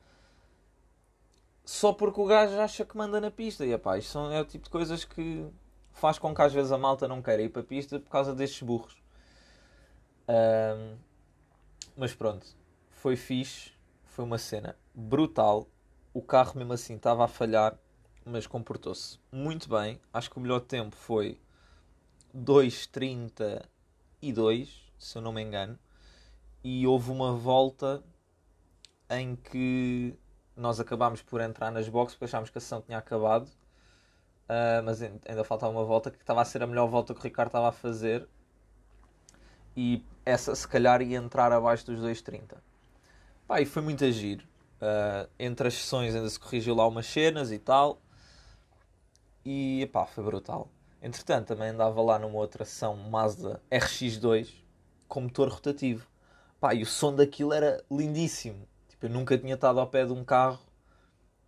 só 1.64 1.94
porque 1.94 2.20
o 2.20 2.26
gajo 2.26 2.60
acha 2.60 2.84
que 2.84 2.98
manda 2.98 3.22
na 3.22 3.32
pista. 3.32 3.66
E 3.66 3.78
pá, 3.78 3.98
isto 3.98 4.18
é 4.32 4.42
o 4.42 4.46
tipo 4.46 4.66
de 4.66 4.70
coisas 4.70 5.06
que 5.06 5.48
faz 5.94 6.18
com 6.20 6.34
que 6.34 6.42
às 6.42 6.54
vezes 6.54 6.72
a 6.72 6.78
malta 6.78 7.08
não 7.08 7.22
queira 7.22 7.42
ir 7.44 7.50
para 7.50 7.62
a 7.62 7.66
pista 7.66 8.00
por 8.00 8.10
causa 8.10 8.34
destes 8.34 8.62
burros. 8.62 8.96
Um, 10.28 10.98
mas 11.98 12.14
pronto, 12.14 12.46
foi 13.02 13.16
fixe, 13.16 13.72
foi 14.04 14.26
uma 14.26 14.38
cena 14.38 14.76
brutal. 14.94 15.68
O 16.14 16.22
carro 16.22 16.58
mesmo 16.58 16.74
assim 16.74 16.96
estava 16.96 17.26
a 17.26 17.28
falhar 17.28 17.78
mas 18.30 18.48
comportou-se 18.48 19.20
muito 19.32 19.70
bem. 19.70 20.00
Acho 20.14 20.30
que 20.30 20.38
o 20.38 20.42
melhor 20.42 20.62
tempo 20.62 20.96
foi 20.96 21.42
2.32, 22.36 24.70
se 24.98 25.18
eu 25.18 25.22
não 25.22 25.34
me 25.34 25.42
engano. 25.42 25.78
E 26.64 26.86
houve 26.86 27.10
uma 27.12 27.34
volta 27.34 28.04
em 29.10 29.36
que 29.36 30.16
nós 30.56 30.80
acabámos 30.80 31.22
por 31.22 31.42
entrar 31.42 31.72
nas 31.72 31.90
boxes 31.90 32.16
porque 32.16 32.26
achámos 32.26 32.50
que 32.50 32.58
a 32.58 32.62
sessão 32.62 32.82
tinha 32.82 32.98
acabado. 32.98 33.50
Uh, 34.48 34.82
mas 34.84 35.02
ainda 35.02 35.44
faltava 35.44 35.72
uma 35.72 35.86
volta 35.86 36.12
que 36.12 36.18
estava 36.18 36.42
a 36.42 36.46
ser 36.46 36.64
a 36.64 36.68
melhor 36.68 36.88
volta 36.88 37.14
que 37.14 37.20
o 37.20 37.24
Ricardo 37.24 37.50
estava 37.50 37.70
a 37.70 37.72
fazer. 37.72 38.28
E 39.76 40.04
essa, 40.26 40.56
se 40.56 40.68
calhar, 40.68 41.02
ia 41.02 41.18
entrar 41.18 41.52
abaixo 41.52 41.86
dos 41.86 42.02
2,30. 42.02 42.58
Pá, 43.50 43.60
e 43.60 43.66
foi 43.66 43.82
muito 43.82 44.06
agir. 44.06 44.48
Uh, 44.80 45.28
entre 45.40 45.68
as 45.68 45.74
sessões 45.74 46.14
ainda 46.14 46.30
se 46.30 46.40
corrigiu 46.40 46.76
lá 46.76 46.88
umas 46.88 47.08
cenas 47.08 47.52
e 47.52 47.58
tal. 47.58 48.00
E 49.44 49.90
pá, 49.92 50.06
foi 50.06 50.24
brutal. 50.24 50.70
Entretanto, 51.02 51.48
também 51.48 51.70
andava 51.70 52.00
lá 52.00 52.20
numa 52.20 52.38
outra 52.38 52.64
sessão 52.64 52.96
Mazda 52.96 53.60
RX2 53.72 54.54
com 55.08 55.22
motor 55.22 55.50
rotativo. 55.50 56.08
Pá, 56.60 56.76
e 56.76 56.84
o 56.84 56.86
som 56.86 57.16
daquilo 57.16 57.52
era 57.52 57.84
lindíssimo. 57.90 58.68
Tipo, 58.88 59.08
eu 59.08 59.10
nunca 59.10 59.36
tinha 59.36 59.56
estado 59.56 59.80
ao 59.80 59.88
pé 59.88 60.06
de 60.06 60.14
um 60.14 60.24
carro 60.24 60.60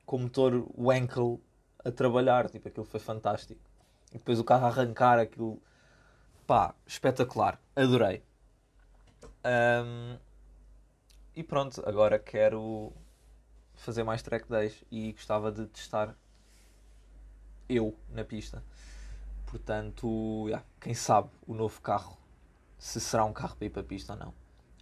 com 0.03 0.17
motor 0.17 0.67
Wankel 0.75 1.39
a 1.85 1.91
trabalhar. 1.91 2.49
Tipo, 2.49 2.67
aquilo 2.67 2.85
foi 2.87 2.99
fantástico. 2.99 3.61
E 4.09 4.17
depois 4.17 4.39
o 4.39 4.43
carro 4.43 4.65
arrancar 4.65 5.19
aquilo. 5.19 5.61
Pá, 6.47 6.73
espetacular. 6.83 7.61
Adorei. 7.75 8.23
Um, 9.45 10.17
e 11.41 11.43
pronto, 11.43 11.81
agora 11.87 12.19
quero 12.19 12.93
fazer 13.73 14.03
mais 14.03 14.21
track 14.21 14.47
days 14.47 14.83
e 14.91 15.11
gostava 15.11 15.51
de 15.51 15.65
testar 15.65 16.15
eu 17.67 17.97
na 18.09 18.23
pista. 18.23 18.63
Portanto, 19.47 20.45
yeah, 20.45 20.63
quem 20.79 20.93
sabe 20.93 21.31
o 21.47 21.55
novo 21.55 21.81
carro, 21.81 22.15
se 22.77 23.01
será 23.01 23.25
um 23.25 23.33
carro 23.33 23.55
para 23.55 23.65
ir 23.65 23.69
para 23.71 23.81
a 23.81 23.85
pista 23.85 24.13
ou 24.13 24.19
não. 24.19 24.33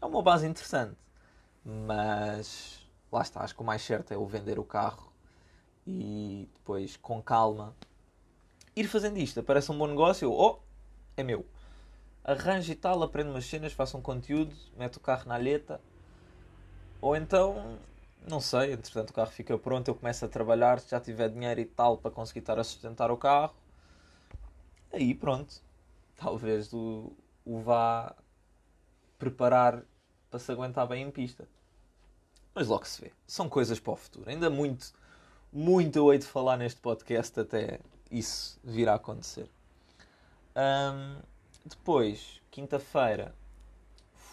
É 0.01 0.05
uma 0.05 0.21
base 0.21 0.45
interessante, 0.45 0.97
mas 1.63 2.85
lá 3.09 3.21
está, 3.21 3.41
acho 3.41 3.55
que 3.55 3.61
o 3.61 3.65
mais 3.65 3.81
certo 3.81 4.13
é 4.13 4.17
o 4.17 4.25
vender 4.25 4.59
o 4.59 4.65
carro 4.65 5.13
e 5.87 6.49
depois, 6.55 6.97
com 6.97 7.21
calma, 7.21 7.73
ir 8.75 8.83
fazendo 8.89 9.17
isto. 9.17 9.41
Parece 9.43 9.71
um 9.71 9.77
bom 9.77 9.87
negócio, 9.87 10.29
oh, 10.29 10.59
é 11.15 11.23
meu. 11.23 11.45
Arranje 12.21 12.73
e 12.73 12.75
tal, 12.75 13.01
aprende 13.01 13.29
umas 13.29 13.45
cenas, 13.45 13.71
faça 13.71 13.95
um 13.95 14.01
conteúdo, 14.01 14.53
mete 14.75 14.97
o 14.97 14.99
carro 14.99 15.25
na 15.25 15.35
alheta. 15.35 15.79
Ou 17.01 17.15
então, 17.15 17.79
não 18.27 18.39
sei, 18.39 18.73
entretanto 18.73 19.11
o 19.11 19.13
carro 19.13 19.31
fica 19.31 19.57
pronto, 19.57 19.87
eu 19.87 19.95
começo 19.95 20.25
a 20.25 20.27
trabalhar, 20.27 20.79
se 20.79 20.91
já 20.91 20.99
tiver 20.99 21.29
dinheiro 21.29 21.59
e 21.59 21.65
tal 21.65 21.97
para 21.97 22.11
conseguir 22.11 22.39
estar 22.39 22.59
a 22.59 22.63
sustentar 22.63 23.09
o 23.09 23.17
carro, 23.17 23.55
aí 24.91 25.13
pronto, 25.15 25.61
talvez 26.15 26.73
o, 26.73 27.13
o 27.45 27.59
vá 27.59 28.15
preparar 29.17 29.83
para 30.29 30.39
se 30.39 30.51
aguentar 30.51 30.87
bem 30.87 31.03
em 31.03 31.11
pista. 31.11 31.47
Mas 32.53 32.67
logo 32.67 32.85
se 32.85 33.01
vê. 33.01 33.11
São 33.25 33.47
coisas 33.47 33.79
para 33.79 33.93
o 33.93 33.95
futuro. 33.95 34.29
Ainda 34.29 34.49
muito, 34.49 34.93
muito 35.51 35.97
eu 35.97 36.11
hei 36.11 36.19
de 36.19 36.25
falar 36.25 36.57
neste 36.57 36.79
podcast 36.81 37.39
até 37.39 37.79
isso 38.11 38.59
vir 38.63 38.89
a 38.89 38.95
acontecer. 38.95 39.49
Um, 40.55 41.21
depois, 41.65 42.41
quinta-feira, 42.51 43.33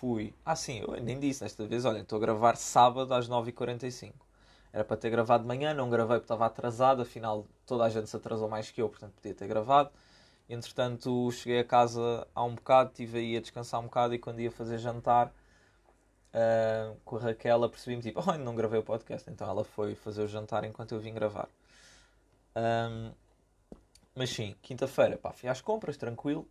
fui. 0.01 0.35
Ah, 0.45 0.57
sim, 0.57 0.81
eu 0.81 1.01
nem 1.03 1.19
disse 1.19 1.41
desta 1.41 1.67
vez. 1.67 1.85
Olha, 1.85 2.01
estou 2.01 2.17
a 2.19 2.21
gravar 2.21 2.57
sábado 2.57 3.13
às 3.15 3.29
9h45. 3.29 4.13
Era 4.73 4.85
para 4.85 4.97
ter 4.97 5.11
gravado 5.11 5.43
de 5.43 5.49
manhã, 5.49 5.73
não 5.73 5.89
gravei 5.89 6.17
porque 6.19 6.25
estava 6.25 6.47
atrasado. 6.47 7.03
Afinal, 7.03 7.47
toda 7.67 7.85
a 7.85 7.89
gente 7.89 8.09
se 8.09 8.17
atrasou 8.17 8.49
mais 8.49 8.71
que 8.71 8.83
eu, 8.83 8.89
portanto 8.89 9.13
podia 9.15 9.35
ter 9.35 9.49
gravado. 9.49 9.91
Entretanto, 10.49 11.31
cheguei 11.33 11.61
a 11.61 11.65
casa 11.65 12.27
há 12.35 12.45
um 12.45 12.55
bocado, 12.55 12.91
estive 12.91 13.19
aí 13.19 13.37
a 13.37 13.41
descansar 13.41 13.81
um 13.81 13.85
bocado 13.85 14.15
e 14.15 14.19
quando 14.19 14.41
ia 14.41 14.51
fazer 14.51 14.79
jantar 14.79 15.29
uh, 16.33 16.97
com 17.05 17.17
a 17.17 17.21
Raquel 17.21 17.65
apercebi-me 17.65 18.03
tipo, 18.03 18.23
oh, 18.25 18.39
não 18.39 18.55
gravei 18.55 18.79
o 18.79 18.83
podcast. 18.83 19.29
Então 19.31 19.49
ela 19.49 19.65
foi 19.65 19.95
fazer 19.95 20.23
o 20.23 20.29
jantar 20.29 20.65
enquanto 20.65 20.93
eu 20.93 21.01
vim 21.01 21.15
gravar. 21.15 21.49
Um, 22.55 23.13
mas 24.15 24.31
sim, 24.31 24.55
quinta-feira, 24.63 25.17
pá, 25.17 25.33
fui 25.33 25.49
às 25.49 25.61
compras, 25.61 25.97
tranquilo. 25.97 26.47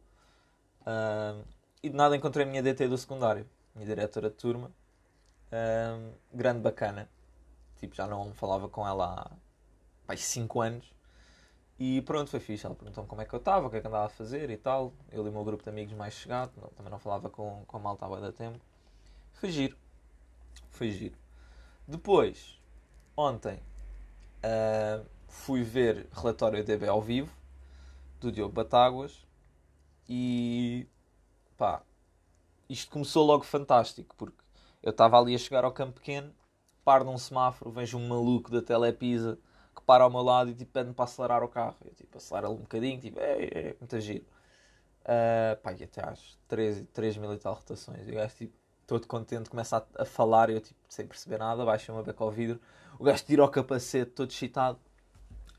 E 1.86 1.89
de 1.89 1.96
nada 1.96 2.15
encontrei 2.15 2.44
a 2.44 2.50
minha 2.50 2.63
DT 2.63 2.88
do 2.88 2.98
secundário, 2.98 3.48
minha 3.75 3.86
diretora 3.86 4.27
de 4.32 4.36
turma. 4.36 4.72
Um, 5.51 6.13
grande 6.34 6.60
bacana. 6.60 7.08
Tipo, 7.77 7.94
já 7.94 8.08
não 8.08 8.34
falava 8.34 8.68
com 8.68 8.88
ela 8.88 9.32
há 10.08 10.18
5 10.18 10.62
anos. 10.62 10.92
E 11.77 12.01
pronto, 12.01 12.32
foi 12.32 12.39
fixe. 12.39 12.65
Ela 12.65 12.74
perguntou 12.74 13.06
como 13.06 13.22
é 13.22 13.25
que 13.25 13.36
eu 13.36 13.38
estava, 13.38 13.68
o 13.68 13.70
que 13.70 13.77
é 13.77 13.82
que 13.82 13.88
andava 13.88 14.08
a 14.08 14.10
fazer 14.10 14.50
e 14.50 14.58
tal. 14.58 14.94
Eu 15.12 15.27
e 15.27 15.30
o 15.30 15.32
meu 15.32 15.44
grupo 15.44 15.62
de 15.62 15.70
amigos 15.70 15.94
mais 15.94 16.15
chegado, 16.15 16.51
também 16.75 16.89
não 16.89 16.98
falava 16.98 17.30
com, 17.30 17.63
com 17.68 17.77
a 17.77 17.80
malta 17.80 18.08
há 18.08 18.20
da 18.20 18.32
tempo. 18.32 18.60
Foi 19.34 19.51
giro. 19.51 19.77
Foi 20.72 20.89
giro. 20.89 21.15
Depois, 21.88 22.60
ontem, 23.15 23.60
uh, 24.44 25.06
fui 25.27 25.62
ver 25.62 26.08
relatório 26.12 26.63
DB 26.63 26.88
ao 26.88 27.00
vivo, 27.00 27.32
do 28.20 28.32
Diogo 28.32 28.54
Batáguas. 28.54 29.24
E 30.10 30.88
pá, 31.58 31.82
isto 32.70 32.92
começou 32.92 33.26
logo 33.26 33.44
fantástico, 33.44 34.16
porque 34.18 34.38
eu 34.82 34.92
estava 34.92 35.20
ali 35.20 35.36
a 35.36 35.38
chegar 35.38 35.64
ao 35.64 35.72
campo 35.72 35.94
pequeno, 35.94 36.34
paro 36.84 37.04
num 37.04 37.18
semáforo, 37.18 37.72
vejo 37.72 37.98
um 37.98 38.08
maluco 38.08 38.52
da 38.52 38.62
Telepisa 38.62 39.38
que 39.76 39.82
para 39.82 40.04
ao 40.04 40.10
meu 40.10 40.22
lado 40.22 40.50
e 40.50 40.56
tipo, 40.56 40.72
pede-me 40.72 40.94
para 40.94 41.06
acelerar 41.06 41.44
o 41.44 41.50
carro. 41.50 41.76
Eu 41.84 41.94
tipo, 41.94 42.18
acelero 42.18 42.52
um 42.52 42.58
bocadinho, 42.58 43.00
tipo, 43.00 43.20
é, 43.20 43.44
é, 43.44 43.76
muito 43.80 44.00
giro. 44.00 44.26
Uh, 45.02 45.56
pá, 45.62 45.74
e 45.74 45.84
até 45.84 46.04
às 46.04 46.38
3, 46.48 46.86
3 46.94 47.18
mil 47.18 47.34
e 47.34 47.38
tal 47.38 47.54
rotações. 47.54 48.08
O 48.08 48.12
gajo, 48.12 48.36
tipo, 48.36 48.54
todo 48.88 49.06
contente, 49.06 49.50
começa 49.50 49.78
a, 49.78 50.04
a 50.04 50.06
falar 50.06 50.50
eu, 50.50 50.62
tipo, 50.62 50.80
sem 50.88 51.06
perceber 51.06 51.38
nada, 51.38 51.66
baixo 51.66 51.92
uma 51.92 52.02
beca 52.02 52.24
ao 52.24 52.32
vidro. 52.32 52.60
O 52.98 53.04
gajo 53.04 53.24
tira 53.26 53.44
o 53.44 53.50
capacete, 53.50 54.12
todo 54.12 54.32
excitado. 54.32 54.80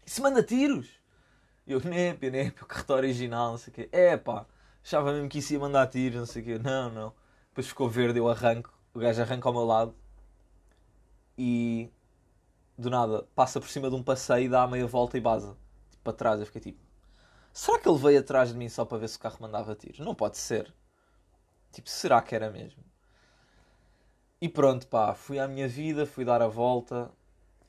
E 0.05 0.11
se 0.11 0.21
manda 0.23 0.43
tiros! 0.43 0.88
Eu, 1.67 1.81
nepe, 1.81 2.31
nepe, 2.31 2.62
o 2.62 2.67
carro 2.67 2.95
original, 2.95 3.50
não 3.53 3.59
sei 3.59 3.73
o 3.73 3.75
quê. 3.75 3.88
É, 3.93 4.17
pá, 4.17 4.47
achava 4.87 5.12
mesmo 5.12 5.28
que 5.28 5.38
isso 5.38 5.52
ia 5.52 5.59
mandar 5.59 5.88
tiros, 5.88 6.16
não 6.16 6.26
sei 6.26 6.43
o 6.43 6.45
quê. 6.45 6.59
Não, 6.61 6.88
não. 6.90 7.12
Depois 7.49 7.66
ficou 7.66 7.88
verde, 7.88 8.21
eu 8.21 8.28
arranco. 8.28 8.73
O 8.95 9.00
gajo 9.00 9.21
arranca 9.21 9.49
ao 9.49 9.52
meu 9.52 9.64
lado. 9.64 9.95
E 11.37 11.90
do 12.78 12.88
nada, 12.88 13.26
passa 13.35 13.61
por 13.61 13.69
cima 13.69 13.90
de 13.90 13.97
um 13.97 14.02
passeio 14.02 14.49
dá 14.50 14.62
a 14.62 14.69
meia 14.69 14.87
volta 14.87 15.19
e 15.19 15.21
baza. 15.21 15.57
Tipo, 15.90 16.05
para 16.05 16.12
trás. 16.12 16.40
Eu 16.40 16.47
fiquei 16.47 16.61
tipo, 16.61 16.78
será 17.52 17.81
que 17.81 17.88
ele 17.88 17.99
veio 17.99 18.21
atrás 18.21 18.50
de 18.50 18.57
mim 18.57 18.69
só 18.69 18.85
para 18.85 18.99
ver 18.99 19.09
se 19.09 19.16
o 19.16 19.21
carro 19.21 19.38
mandava 19.40 19.75
tiros? 19.75 19.99
Não 19.99 20.14
pode 20.14 20.38
ser. 20.38 20.73
Tipo, 21.73 21.90
será 21.90 22.23
que 22.23 22.35
era 22.35 22.49
mesmo? 22.50 22.85
E 24.40 24.49
pronto, 24.49 24.87
pá, 24.87 25.14
fui 25.14 25.38
à 25.40 25.49
minha 25.49 25.66
vida, 25.66 26.07
fui 26.07 26.25
dar 26.25 26.40
a 26.43 26.47
volta. 26.47 27.11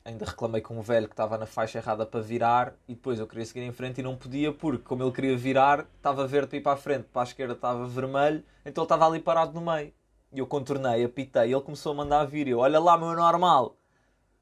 Ainda 0.08 0.24
reclamei 0.24 0.62
com 0.62 0.80
um 0.80 0.82
velho 0.82 1.06
que 1.06 1.12
estava 1.12 1.38
na 1.38 1.46
faixa 1.46 1.80
errada 1.80 2.06
para 2.06 2.22
virar 2.22 2.74
e 2.88 2.96
depois 2.96 3.20
eu 3.20 3.28
queria 3.28 3.46
seguir 3.46 3.60
em 3.64 3.74
frente 3.74 4.00
e 4.00 4.02
não 4.02 4.16
podia 4.16 4.54
porque, 4.54 4.82
como 4.86 5.04
ele 5.04 5.12
queria 5.12 5.36
virar, 5.36 5.86
estava 5.98 6.26
verde 6.26 6.48
para 6.48 6.58
ir 6.58 6.62
para 6.62 6.72
a 6.72 6.78
frente, 6.78 7.04
para 7.12 7.24
a 7.24 7.26
esquerda 7.26 7.54
estava 7.54 7.86
vermelho, 7.86 8.42
então 8.66 8.84
ele 8.84 8.86
estava 8.86 9.06
ali 9.06 9.20
parado 9.20 9.52
no 9.52 9.60
meio. 9.60 9.94
E 10.32 10.40
eu 10.40 10.48
contornei, 10.48 11.04
apitei, 11.04 11.54
ele 11.54 11.60
começou 11.60 11.92
a 11.92 11.96
mandar 11.96 12.24
vir. 12.24 12.48
Eu, 12.48 12.60
olha 12.60 12.80
lá, 12.80 12.98
meu 12.98 13.14
normal 13.14 13.76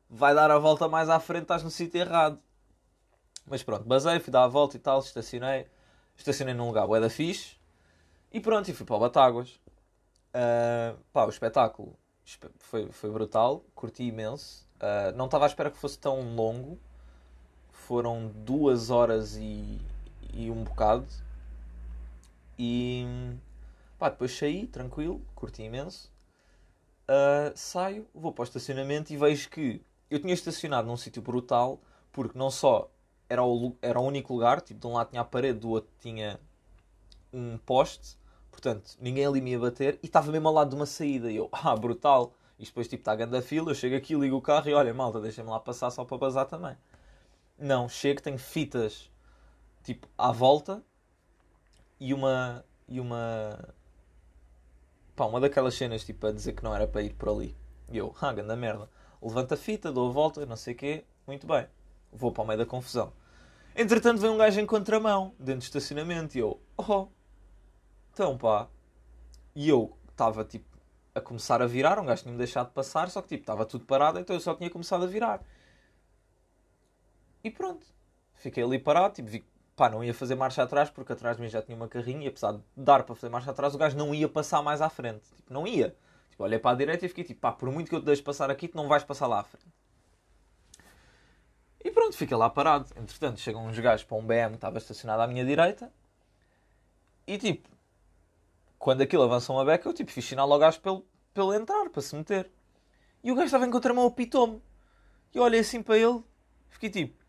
vai 0.08 0.36
dar 0.36 0.52
a 0.52 0.60
volta 0.60 0.88
mais 0.88 1.10
à 1.10 1.20
frente, 1.20 1.44
estás 1.44 1.64
no 1.64 1.72
sítio 1.72 2.00
errado. 2.00 2.40
Mas 3.48 3.64
pronto, 3.64 3.86
basei, 3.86 4.20
fui 4.20 4.32
dar 4.32 4.44
a 4.44 4.48
volta 4.48 4.78
e 4.78 4.80
tal, 4.80 5.00
estacionei. 5.00 5.66
Estacionei 6.16 6.54
num 6.54 6.68
lugar 6.68 6.86
bué 6.86 7.00
da 7.00 7.10
fixe. 7.10 7.56
E 8.32 8.40
pronto, 8.40 8.70
e 8.70 8.74
fui 8.74 8.86
para 8.86 8.96
o 8.98 9.00
Batáguas. 9.00 9.60
Uh, 10.30 10.96
pá, 11.12 11.26
o 11.26 11.30
espetáculo 11.30 11.98
foi, 12.60 12.92
foi 12.92 13.10
brutal, 13.10 13.66
curti 13.74 14.04
imenso. 14.04 14.65
Uh, 14.76 15.16
não 15.16 15.26
estava 15.26 15.46
à 15.46 15.48
espera 15.48 15.72
que 15.72 15.78
fosse 15.78 15.98
tão 15.98 16.36
longo. 16.36 16.78
Foram 17.72 18.28
duas 18.28 18.90
horas 18.90 19.36
e, 19.38 19.80
e 20.34 20.50
um 20.50 20.64
bocado. 20.64 21.08
E 22.58 23.06
pá, 23.98 24.10
depois 24.10 24.36
saí, 24.36 24.68
tranquilo, 24.68 25.22
curti 25.36 25.64
imenso. 25.64 26.12
Uh, 27.04 27.54
saio, 27.56 28.08
vou 28.14 28.32
para 28.32 28.42
o 28.42 28.46
estacionamento 28.46 29.14
e 29.14 29.18
vejo 29.18 29.50
que 29.50 29.82
eu 30.10 30.20
tinha 30.20 30.34
estacionado 30.34 30.88
num 30.88 30.98
sítio 30.98 31.22
brutal, 31.22 31.80
porque 32.12 32.38
não 32.38 32.50
só 32.50 32.90
era 33.30 33.44
o, 33.44 33.76
era 33.82 34.00
o 34.00 34.04
único 34.04 34.34
lugar, 34.34 34.62
tipo, 34.62 34.80
de 34.80 34.88
um 34.88 34.94
lado 34.94 35.10
tinha 35.10 35.22
a 35.22 35.26
parede, 35.26 35.60
do 35.60 35.70
outro 35.70 35.90
tinha 36.00 36.40
um 37.34 37.58
poste, 37.60 38.18
portanto, 38.52 38.96
ninguém 39.00 39.26
ali 39.26 39.42
me 39.42 39.52
ia 39.52 39.60
bater, 39.60 40.00
e 40.02 40.06
estava 40.08 40.32
mesmo 40.32 40.48
ao 40.48 40.54
lado 40.54 40.70
de 40.70 40.76
uma 40.76 40.86
saída, 40.86 41.32
e 41.32 41.36
eu, 41.36 41.50
ah, 41.54 41.76
brutal, 41.76 42.34
e 42.60 42.66
depois, 42.66 42.88
tipo, 42.88 43.02
está 43.02 43.12
a 43.12 43.16
grande 43.16 43.42
fila, 43.42 43.72
eu 43.72 43.76
chego 43.76 43.96
aqui, 43.96 44.16
ligo 44.16 44.38
o 44.38 44.42
carro 44.42 44.70
e 44.70 44.74
olha, 44.74 44.94
malta, 44.94 45.20
deixa-me 45.20 45.50
lá 45.50 45.60
passar 45.60 45.92
só 45.92 46.06
para 46.06 46.18
bazar 46.18 46.46
também. 46.46 46.78
Não, 47.58 47.88
chego, 47.90 48.22
tenho 48.22 48.38
fitas, 48.38 49.10
tipo, 49.84 50.08
à 50.18 50.32
volta, 50.32 50.84
e 52.00 52.14
uma, 52.14 52.64
e 52.88 53.00
uma, 53.00 53.74
pá, 55.16 55.26
uma 55.26 55.40
daquelas 55.40 55.76
cenas, 55.76 56.04
tipo, 56.04 56.28
a 56.28 56.32
dizer 56.32 56.54
que 56.54 56.64
não 56.64 56.76
era 56.76 56.88
para 56.88 57.02
ir 57.02 57.14
por 57.14 57.30
ali. 57.30 57.56
E 57.90 57.98
eu, 57.98 58.16
ah, 58.22 58.34
grande 58.34 58.56
merda 58.56 58.90
levanto 59.28 59.54
a 59.54 59.58
fita, 59.58 59.92
dou 59.92 60.10
a 60.10 60.12
volta, 60.12 60.46
não 60.46 60.56
sei 60.56 60.74
o 60.74 60.78
quê, 60.78 61.06
muito 61.26 61.48
bem, 61.48 61.68
vou 62.12 62.32
para 62.32 62.44
o 62.44 62.48
meio 62.48 62.60
da 62.60 62.66
confusão. 62.66 63.12
Entretanto, 63.76 64.22
vem 64.22 64.30
um 64.30 64.38
gajo 64.38 64.60
em 64.60 64.66
contramão, 64.66 65.34
dentro 65.40 65.62
do 65.62 65.64
estacionamento, 65.64 66.38
e 66.38 66.42
eu, 66.42 66.62
oh, 66.78 67.08
então 68.14 68.38
pá. 68.38 68.70
E 69.54 69.68
eu 69.68 69.98
estava 70.10 70.46
tipo 70.46 70.66
a 71.16 71.22
começar 71.22 71.62
a 71.62 71.66
virar, 71.66 71.98
um 71.98 72.06
gajo 72.06 72.24
tinha-me 72.24 72.38
deixado 72.38 72.68
de 72.68 72.74
passar, 72.74 73.10
só 73.10 73.22
que 73.22 73.30
tipo 73.30 73.44
estava 73.44 73.66
tudo 73.66 73.86
parado, 73.86 74.20
então 74.20 74.36
eu 74.36 74.40
só 74.40 74.54
tinha 74.54 74.70
começado 74.70 75.06
a 75.06 75.08
virar. 75.08 75.42
E 77.44 77.50
pronto, 77.50 77.88
fiquei 78.34 78.64
ali 78.64 78.78
parado, 78.78 79.14
tipo, 79.16 79.30
vi, 79.30 79.46
pá, 79.76 79.90
não 79.90 80.04
ia 80.04 80.14
fazer 80.14 80.36
marcha 80.36 80.62
atrás 80.64 80.90
porque 80.90 81.14
atrás 81.14 81.38
de 81.38 81.44
mim 81.44 81.50
já 81.50 81.62
tinha 81.62 81.76
uma 81.76 81.88
carrinha 81.88 82.26
e 82.26 82.28
apesar 82.28 82.54
de 82.54 82.62
dar 82.76 83.04
para 83.04 83.16
fazer 83.16 83.30
marcha 83.30 83.52
atrás, 83.52 83.74
o 83.74 83.78
gajo 83.78 83.98
não 83.98 84.14
ia 84.14 84.28
passar 84.28 84.62
mais 84.62 84.82
à 84.82 84.90
frente. 84.90 85.24
Tipo, 85.36 85.54
não 85.54 85.66
ia. 85.66 85.96
Tipo, 86.32 86.44
olhei 86.44 86.60
para 86.60 86.72
a 86.72 86.76
direita 86.76 87.06
e 87.06 87.10
fiquei 87.10 87.24
tipo, 87.24 87.40
pá, 87.40 87.52
por 87.54 87.72
muito 87.72 87.90
que 87.90 87.96
eu 87.96 88.02
te 88.02 88.06
deixe 88.06 88.22
passar 88.22 88.52
aqui, 88.52 88.68
tu 88.68 88.76
não 88.76 88.88
vais 88.88 89.04
passar 89.04 89.28
lá 89.28 89.40
à 89.40 89.44
frente. 89.44 89.66
E 91.84 91.92
pronto, 91.92 92.18
fiquei 92.18 92.36
lá 92.36 92.50
parado. 92.50 92.88
Entretanto, 92.98 93.40
chegam 93.40 93.66
uns 93.68 93.78
gajos 93.80 94.04
para 94.04 94.18
um 94.18 94.26
BM 94.26 94.50
que 94.50 94.56
estava 94.56 94.78
estacionado 94.80 95.22
à 95.22 95.28
minha 95.28 95.46
direita. 95.46 95.92
E 97.28 97.38
tipo, 97.38 97.70
quando 98.78 99.02
aquilo 99.02 99.24
avançou 99.24 99.56
uma 99.56 99.66
beca, 99.66 99.88
eu 99.88 99.94
tipo, 99.94 100.12
fiz 100.12 100.26
sinal 100.26 100.52
ao 100.52 100.60
gajo 100.60 100.80
para 100.80 100.92
ele 101.44 101.56
entrar, 101.56 101.90
para 101.90 102.02
se 102.02 102.16
meter. 102.16 102.52
E 103.24 103.32
o 103.32 103.36
gajo 103.36 103.46
estava 103.46 103.66
em 103.66 103.72
contramão, 103.72 104.06
apitou-me. 104.06 104.62
E 105.34 105.38
eu 105.38 105.44
olhei 105.44 105.60
assim 105.60 105.82
para 105.82 105.98
ele, 105.98 106.24
fiquei 106.70 106.90
tipo, 106.90 107.24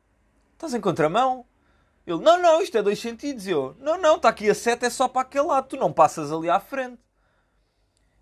estás 0.52 0.74
em 0.74 0.80
contramão? 0.80 1.46
Ele, 2.06 2.20
não, 2.20 2.40
não, 2.40 2.62
isto 2.62 2.78
é 2.78 2.82
dois 2.82 3.00
sentidos. 3.00 3.46
Eu, 3.46 3.74
não, 3.80 3.98
não, 3.98 4.16
está 4.16 4.28
aqui 4.28 4.48
a 4.48 4.54
seta, 4.54 4.86
é 4.86 4.90
só 4.90 5.08
para 5.08 5.22
aquele 5.22 5.46
lado, 5.46 5.68
tu 5.68 5.76
não 5.76 5.92
passas 5.92 6.30
ali 6.30 6.48
à 6.48 6.60
frente. 6.60 7.00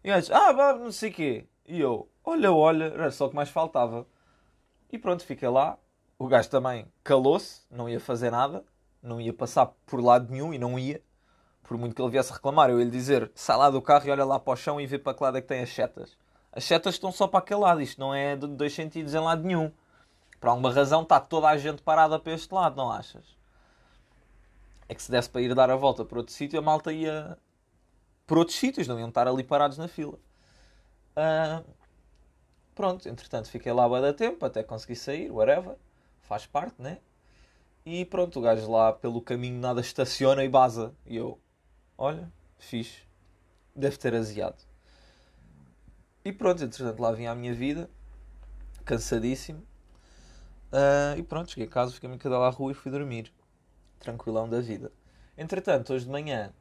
E 0.03 0.11
o 0.11 0.15
gajo, 0.15 0.33
ah, 0.33 0.53
vá, 0.53 0.75
não 0.75 0.91
sei 0.93 1.11
o 1.11 1.13
quê. 1.13 1.49
E 1.67 1.81
eu, 1.81 2.09
olha, 2.25 2.53
olha, 2.53 2.85
era 2.85 3.11
só 3.11 3.27
o 3.27 3.31
que 3.31 3.37
mais 3.37 3.51
faltava. 3.51 4.07
E 4.91 4.99
pronto, 4.99 5.25
fiquei 5.25 5.49
lá. 5.49 5.79
O 6.19 6.27
gajo 6.29 6.49
também 6.49 6.87
calou-se, 7.03 7.63
não 7.71 7.89
ia 7.89 8.01
fazer 8.01 8.31
nada, 8.31 8.65
não 9.03 9.21
ia 9.21 9.33
passar 9.33 9.67
por 9.85 10.01
lado 10.03 10.31
nenhum 10.31 10.55
e 10.55 10.59
não 10.59 10.79
ia. 10.79 11.03
Por 11.65 11.77
muito 11.77 11.97
que 11.97 12.03
ele 12.03 12.11
viesse 12.11 12.33
reclamar, 12.33 12.71
eu 12.71 12.79
ia 12.79 12.85
lhe 12.85 12.91
dizer, 12.91 13.31
sai 13.35 13.57
lá 13.57 13.71
do 13.71 13.83
carro 13.83 14.07
e 14.07 14.11
olha 14.11 14.25
lá 14.25 14.39
para 14.39 14.53
o 14.53 14.57
chão 14.57 14.81
e 14.81 14.87
vê 14.87 14.99
para 14.99 15.15
que 15.15 15.23
lado 15.23 15.39
é 15.39 15.41
que 15.41 15.49
tem 15.49 15.63
as 15.63 15.71
setas. 15.71 16.17
As 16.53 16.63
setas 16.63 16.95
estão 16.95 17.11
só 17.11 17.27
para 17.27 17.41
aquele 17.41 17.61
lado, 17.61 17.81
isto 17.81 17.99
não 17.99 18.15
é 18.15 18.37
de 18.37 18.47
dois 18.47 18.73
sentidos 18.73 19.15
em 19.15 19.19
lado 19.19 19.43
nenhum. 19.43 19.73
Por 20.39 20.49
alguma 20.49 20.73
razão 20.73 21.03
está 21.03 21.19
toda 21.19 21.49
a 21.49 21.57
gente 21.57 21.83
parada 21.83 22.19
para 22.19 22.33
este 22.33 22.55
lado, 22.55 22.77
não 22.77 22.91
achas? 22.91 23.25
É 24.89 24.95
que 24.95 25.03
se 25.03 25.11
desse 25.11 25.29
para 25.29 25.41
ir 25.41 25.55
dar 25.55 25.71
a 25.71 25.77
volta 25.77 26.05
para 26.05 26.19
outro 26.19 26.33
sítio, 26.33 26.59
a 26.59 26.63
malta 26.63 26.93
ia 26.93 27.37
por 28.27 28.39
outros 28.39 28.57
sítios, 28.57 28.87
não 28.87 28.99
iam 28.99 29.09
estar 29.09 29.27
ali 29.27 29.43
parados 29.43 29.79
na 29.79 29.89
fila. 29.89 30.19
Uh, 31.17 31.65
pronto, 32.75 33.09
entretanto 33.09 33.49
fiquei 33.49 33.73
lá 33.73 33.85
a 33.85 34.01
da 34.01 34.13
tempo 34.13 34.45
até 34.45 34.63
conseguir 34.63 34.97
sair, 34.97 35.31
whatever, 35.31 35.77
faz 36.23 36.47
parte, 36.47 36.81
né? 36.81 36.99
E 37.87 38.05
pronto, 38.05 38.39
o 38.39 38.43
gajo 38.43 38.71
lá 38.71 38.93
pelo 38.93 39.21
caminho 39.21 39.61
nada 39.61 39.81
estaciona 39.81 40.43
e 40.43 40.49
baza. 40.49 40.95
E 41.07 41.17
eu, 41.17 41.39
olha, 41.97 42.31
fixe, 42.59 43.03
deve 43.75 43.97
ter 43.97 44.15
aziado. 44.15 44.63
E 46.25 46.33
pronto, 46.33 46.65
entretanto 46.65 47.01
lá 47.01 47.13
vinha 47.13 47.31
a 47.31 47.35
minha 47.35 47.55
vida, 47.55 47.91
cansadíssimo. 48.85 49.63
Uh, 50.73 51.19
e 51.19 51.23
pronto, 51.23 51.51
cheguei 51.51 51.69
a 51.69 51.71
casa, 51.71 51.93
fiquei-me 51.93 52.19
a 52.23 52.29
lá 52.29 52.47
à 52.47 52.51
rua 52.51 52.73
e 52.73 52.75
fui 52.75 52.91
dormir. 52.91 53.33
Tranquilão 54.01 54.49
da 54.49 54.61
vida. 54.61 54.91
Entretanto, 55.37 55.93
hoje 55.93 56.05
de 56.05 56.11
manhã 56.11 56.53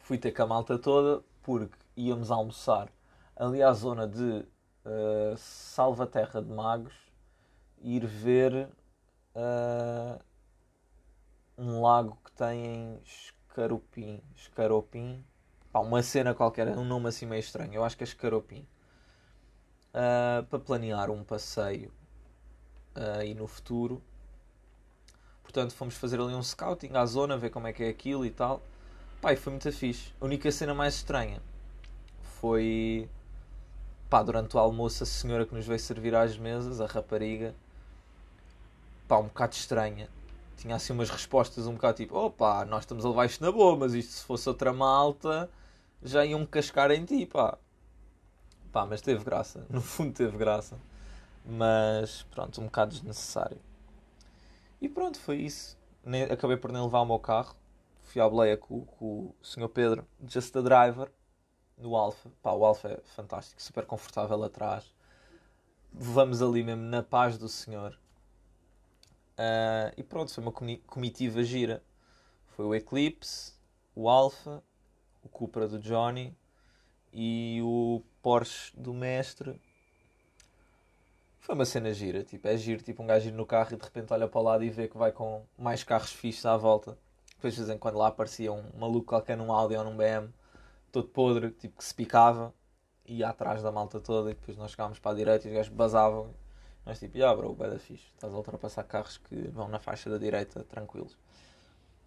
fui 0.00 0.18
ter 0.18 0.32
com 0.32 0.42
a 0.42 0.46
malta 0.46 0.78
toda 0.78 1.22
porque 1.42 1.76
íamos 1.96 2.30
almoçar 2.30 2.88
ali 3.34 3.62
à 3.62 3.72
zona 3.72 4.06
de 4.06 4.44
uh, 4.84 5.36
Salvaterra 5.36 6.42
de 6.42 6.50
Magos 6.50 6.94
ir 7.80 8.06
ver 8.06 8.68
uh, 9.34 10.18
um 11.56 11.80
lago 11.80 12.18
que 12.24 12.32
tem 12.32 12.64
em 12.64 13.00
Escaropim. 13.56 14.20
Escaropim 14.36 15.24
Pá, 15.72 15.80
uma 15.80 16.02
cena 16.02 16.34
qualquer, 16.34 16.68
um 16.76 16.84
nome 16.84 17.08
assim 17.08 17.24
meio 17.24 17.40
estranho. 17.40 17.72
Eu 17.72 17.84
acho 17.84 17.96
que 17.96 18.04
é 18.04 18.06
Escaropim. 18.06 18.66
Uh, 19.94 20.44
para 20.44 20.58
planear 20.58 21.10
um 21.10 21.24
passeio 21.24 21.90
uh, 22.94 23.34
no 23.34 23.46
futuro. 23.46 24.02
Portanto, 25.42 25.74
fomos 25.74 25.96
fazer 25.96 26.20
ali 26.20 26.34
um 26.34 26.42
scouting 26.42 26.92
à 26.94 27.06
zona, 27.06 27.38
ver 27.38 27.48
como 27.48 27.66
é 27.66 27.72
que 27.72 27.82
é 27.82 27.88
aquilo 27.88 28.26
e 28.26 28.30
tal. 28.30 28.62
Pá, 29.22 29.32
e 29.32 29.36
foi 29.36 29.52
muito 29.52 29.72
fixe. 29.72 30.12
A 30.20 30.26
única 30.26 30.52
cena 30.52 30.74
mais 30.74 30.96
estranha 30.96 31.40
foi. 32.40 33.08
Pá, 34.10 34.22
durante 34.22 34.54
o 34.56 34.58
almoço, 34.60 35.02
a 35.02 35.06
senhora 35.06 35.46
que 35.46 35.54
nos 35.54 35.66
veio 35.66 35.80
servir 35.80 36.14
às 36.14 36.36
mesas, 36.36 36.78
a 36.80 36.86
rapariga, 36.86 37.54
pá, 39.08 39.18
um 39.18 39.24
bocado 39.24 39.54
estranha 39.54 40.10
tinha 40.56 40.76
assim 40.76 40.92
umas 40.92 41.10
respostas 41.10 41.66
um 41.66 41.74
bocado 41.74 41.96
tipo: 41.98 42.16
opa, 42.16 42.64
nós 42.64 42.84
estamos 42.84 43.04
a 43.04 43.08
levar 43.08 43.26
isto 43.26 43.44
na 43.44 43.52
boa, 43.52 43.76
mas 43.76 43.94
isto 43.94 44.12
se 44.12 44.24
fosse 44.24 44.48
outra 44.48 44.72
malta 44.72 45.50
já 46.02 46.24
iam 46.24 46.44
cascar 46.46 46.90
em 46.90 47.04
ti, 47.04 47.26
pá. 47.26 47.58
Pá, 48.72 48.86
mas 48.86 49.00
teve 49.00 49.24
graça. 49.24 49.66
No 49.70 49.80
fundo 49.80 50.12
teve 50.12 50.36
graça. 50.36 50.78
Mas 51.44 52.22
pronto, 52.30 52.60
um 52.60 52.64
bocado 52.64 52.92
desnecessário. 52.92 53.58
E 54.80 54.88
pronto, 54.88 55.18
foi 55.18 55.38
isso. 55.38 55.78
Acabei 56.30 56.56
por 56.56 56.72
nem 56.72 56.82
levar 56.82 57.00
o 57.00 57.06
meu 57.06 57.18
carro. 57.18 57.56
Fui 58.04 58.20
à 58.20 58.28
boleia 58.28 58.56
com, 58.56 58.84
com 58.84 59.06
o 59.06 59.34
Sr. 59.42 59.68
Pedro, 59.68 60.06
just 60.28 60.54
a 60.56 60.60
driver, 60.60 61.10
no 61.76 61.96
Alfa. 61.96 62.30
Pá, 62.42 62.52
o 62.52 62.64
Alfa 62.64 62.88
é 62.88 63.00
fantástico, 63.14 63.60
super 63.62 63.84
confortável 63.84 64.42
atrás. 64.44 64.94
Vamos 65.92 66.42
ali 66.42 66.62
mesmo 66.62 66.82
na 66.82 67.02
paz 67.02 67.38
do 67.38 67.48
Senhor. 67.48 67.98
Uh, 69.38 69.92
e 69.96 70.02
pronto, 70.02 70.32
foi 70.32 70.42
uma 70.42 70.52
comitiva 70.52 71.42
gira. 71.42 71.82
Foi 72.48 72.64
o 72.64 72.74
Eclipse, 72.74 73.52
o 73.94 74.08
Alfa, 74.08 74.62
o 75.22 75.28
Cupra 75.28 75.68
do 75.68 75.78
Johnny 75.78 76.36
e 77.12 77.60
o 77.62 78.02
Porsche 78.22 78.72
do 78.76 78.94
mestre. 78.94 79.60
Foi 81.40 81.54
uma 81.54 81.64
cena 81.64 81.92
gira, 81.92 82.24
tipo, 82.24 82.48
é 82.48 82.56
giro, 82.56 82.82
tipo 82.82 83.02
um 83.02 83.06
gajo 83.06 83.28
ir 83.28 83.32
no 83.32 83.46
carro 83.46 83.74
e 83.74 83.76
de 83.76 83.84
repente 83.84 84.12
olha 84.12 84.26
para 84.26 84.40
o 84.40 84.42
lado 84.42 84.64
e 84.64 84.70
vê 84.70 84.88
que 84.88 84.96
vai 84.96 85.12
com 85.12 85.44
mais 85.56 85.84
carros 85.84 86.10
fixos 86.10 86.44
à 86.46 86.56
volta. 86.56 86.98
Depois 87.36 87.54
de 87.54 87.60
vez 87.60 87.70
em 87.70 87.78
quando 87.78 87.98
lá 87.98 88.08
aparecia 88.08 88.52
um 88.52 88.64
maluco 88.76 89.06
qualquer 89.06 89.36
num 89.36 89.52
Audi 89.52 89.76
ou 89.76 89.84
num 89.84 89.96
BM, 89.96 90.28
todo 90.90 91.08
podre, 91.08 91.50
tipo 91.50 91.76
que 91.78 91.84
se 91.84 91.94
picava, 91.94 92.52
e 93.04 93.18
ia 93.18 93.28
atrás 93.28 93.62
da 93.62 93.70
malta 93.70 94.00
toda 94.00 94.30
e 94.30 94.34
depois 94.34 94.56
nós 94.56 94.72
chegávamos 94.72 94.98
para 94.98 95.12
a 95.12 95.14
direita 95.14 95.46
e 95.46 95.50
os 95.50 95.56
gajos 95.56 95.72
basavam. 95.72 96.34
Nós 96.86 97.00
tipo, 97.00 97.20
ah 97.24 97.34
bro, 97.34 97.52
vai 97.52 97.68
da 97.68 97.80
fixe, 97.80 98.06
estás 98.14 98.32
a 98.32 98.36
ultrapassar 98.36 98.84
carros 98.84 99.18
que 99.18 99.48
vão 99.48 99.66
na 99.66 99.80
faixa 99.80 100.08
da 100.08 100.18
direita 100.18 100.62
tranquilos. 100.62 101.18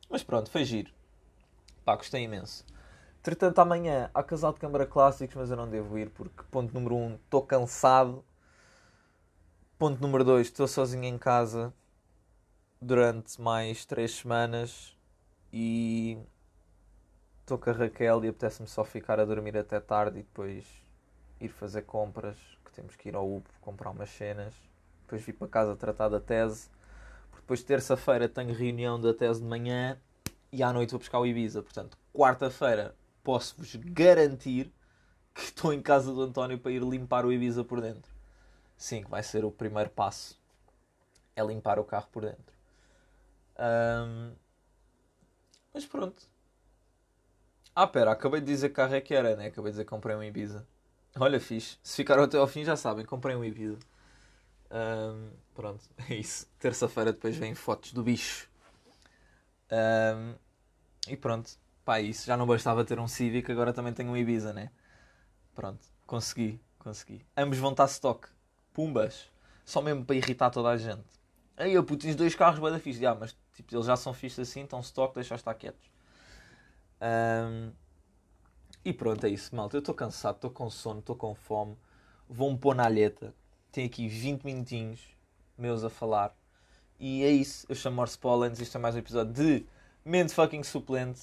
Mas 0.09 0.23
pronto, 0.23 0.49
foi 0.49 0.63
giro. 0.63 0.91
Pá, 1.83 1.97
gostei 1.97 2.23
imenso. 2.23 2.65
Entretanto, 3.19 3.59
amanhã 3.59 4.09
há 4.13 4.23
casal 4.23 4.53
de 4.53 4.59
câmara 4.59 4.85
clássicos, 4.85 5.35
mas 5.35 5.51
eu 5.51 5.57
não 5.57 5.69
devo 5.69 5.97
ir 5.97 6.09
porque, 6.11 6.43
ponto 6.49 6.73
número 6.73 6.95
1, 6.95 6.97
um, 6.97 7.15
estou 7.15 7.41
cansado. 7.45 8.23
Ponto 9.77 10.01
número 10.01 10.23
2, 10.23 10.47
estou 10.47 10.67
sozinho 10.67 11.03
em 11.03 11.17
casa 11.17 11.73
durante 12.81 13.39
mais 13.41 13.85
3 13.85 14.09
semanas 14.09 14.97
e 15.51 16.17
estou 17.41 17.57
com 17.57 17.69
a 17.69 17.73
Raquel 17.73 18.23
e 18.23 18.29
apetece-me 18.29 18.67
só 18.67 18.85
ficar 18.85 19.19
a 19.19 19.25
dormir 19.25 19.57
até 19.57 19.79
tarde 19.81 20.19
e 20.19 20.23
depois 20.23 20.65
ir 21.41 21.49
fazer 21.49 21.81
compras, 21.81 22.37
que 22.63 22.71
temos 22.71 22.95
que 22.95 23.09
ir 23.09 23.15
ao 23.15 23.29
UP 23.29 23.45
comprar 23.59 23.89
umas 23.89 24.09
cenas, 24.09 24.53
depois 25.09 25.23
vir 25.23 25.33
para 25.33 25.47
casa 25.47 25.75
tratar 25.75 26.07
da 26.07 26.19
tese, 26.19 26.69
porque 27.31 27.41
depois 27.41 27.63
terça-feira 27.63 28.29
tenho 28.29 28.53
reunião 28.53 29.01
da 29.01 29.13
tese 29.13 29.41
de 29.41 29.47
manhã 29.47 29.99
e 30.51 30.61
à 30.61 30.71
noite 30.71 30.91
vou 30.91 30.99
buscar 30.99 31.19
o 31.19 31.25
Ibiza, 31.25 31.63
portanto, 31.63 31.97
quarta-feira 32.13 32.95
posso-vos 33.23 33.75
garantir 33.75 34.71
que 35.33 35.41
estou 35.41 35.73
em 35.73 35.81
casa 35.81 36.13
do 36.13 36.21
António 36.21 36.59
para 36.59 36.71
ir 36.71 36.83
limpar 36.83 37.25
o 37.25 37.33
Ibiza 37.33 37.63
por 37.63 37.81
dentro. 37.81 38.11
Sim, 38.77 39.03
que 39.03 39.09
vai 39.09 39.23
ser 39.23 39.43
o 39.43 39.51
primeiro 39.51 39.89
passo. 39.89 40.39
É 41.35 41.43
limpar 41.43 41.79
o 41.79 41.83
carro 41.83 42.07
por 42.11 42.23
dentro. 42.23 42.55
Um... 43.57 44.33
Mas 45.73 45.85
pronto. 45.85 46.23
Ah, 47.75 47.87
pera, 47.87 48.11
acabei 48.11 48.41
de 48.41 48.47
dizer 48.47 48.69
que 48.69 48.75
carro 48.75 48.95
é 48.95 49.01
que 49.01 49.13
era, 49.13 49.35
né? 49.35 49.47
Acabei 49.47 49.71
de 49.71 49.75
dizer 49.75 49.83
que 49.83 49.89
comprei 49.89 50.15
um 50.15 50.23
Ibiza. 50.23 50.65
Olha, 51.17 51.39
fixe. 51.39 51.77
Se 51.81 51.97
ficaram 51.97 52.23
até 52.23 52.37
ao 52.37 52.47
fim 52.47 52.63
já 52.63 52.75
sabem, 52.75 53.05
comprei 53.05 53.35
um 53.35 53.43
Ibiza. 53.43 53.77
Um... 54.71 55.31
Pronto, 55.53 55.83
é 56.09 56.15
isso. 56.15 56.47
Terça-feira 56.59 57.11
depois 57.13 57.35
vem 57.35 57.55
fotos 57.55 57.93
do 57.93 58.03
bicho. 58.03 58.49
Um... 59.71 60.35
E 61.07 61.17
pronto. 61.17 61.51
Pá, 61.83 61.99
isso 61.99 62.27
já 62.27 62.37
não 62.37 62.45
bastava 62.45 62.85
ter 62.85 62.99
um 62.99 63.07
Civic, 63.07 63.51
agora 63.51 63.73
também 63.73 63.93
tenho 63.93 64.11
um 64.11 64.17
Ibiza, 64.17 64.53
né? 64.53 64.69
Pronto, 65.55 65.79
consegui, 66.05 66.61
consegui. 66.77 67.25
Ambos 67.35 67.57
vão 67.57 67.71
estar 67.71 67.85
stock. 67.85 68.27
Pumbas. 68.73 69.29
Só 69.65 69.81
mesmo 69.81 70.05
para 70.05 70.15
irritar 70.15 70.49
toda 70.51 70.69
a 70.69 70.77
gente. 70.77 71.03
Aí 71.57 71.73
eu 71.73 71.83
puto, 71.83 72.05
tens 72.05 72.15
dois 72.15 72.35
carros 72.35 72.59
bem 72.59 72.71
da 72.71 72.79
fixe. 72.79 73.05
Ah, 73.05 73.15
mas 73.15 73.35
tipo, 73.53 73.75
eles 73.75 73.85
já 73.85 73.95
são 73.97 74.13
fixos 74.13 74.47
assim, 74.47 74.63
estão 74.63 74.79
stock, 74.79 75.13
deixa 75.13 75.35
estar 75.35 75.53
quietos. 75.53 75.89
Um, 77.01 77.71
e 78.85 78.93
pronto, 78.93 79.25
é 79.25 79.29
isso, 79.29 79.55
malta. 79.55 79.75
Eu 79.75 79.79
estou 79.79 79.93
cansado, 79.93 80.35
estou 80.35 80.51
com 80.51 80.69
sono, 80.69 80.99
estou 80.99 81.15
com 81.15 81.35
fome. 81.35 81.77
Vou-me 82.29 82.57
pôr 82.57 82.75
na 82.75 82.85
alheta. 82.85 83.33
Tenho 83.71 83.87
aqui 83.87 84.07
20 84.07 84.43
minutinhos 84.43 84.99
meus 85.57 85.83
a 85.83 85.89
falar. 85.89 86.35
E 86.99 87.23
é 87.23 87.29
isso. 87.29 87.65
Eu 87.69 87.75
chamo 87.75 87.97
Morse 87.97 88.17
Pollens. 88.17 88.59
Isto 88.59 88.77
é 88.77 88.81
mais 88.81 88.95
um 88.95 88.99
episódio 88.99 89.33
de 89.33 89.65
Mente 90.03 90.33
Fucking 90.33 90.63
Suplente. 90.63 91.21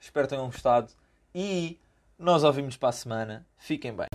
Espero 0.00 0.26
que 0.26 0.34
tenham 0.34 0.46
gostado 0.46 0.90
e 1.34 1.78
nós 2.18 2.44
ouvimos 2.44 2.76
para 2.76 2.88
a 2.88 2.92
semana. 2.92 3.46
Fiquem 3.58 3.94
bem. 3.94 4.11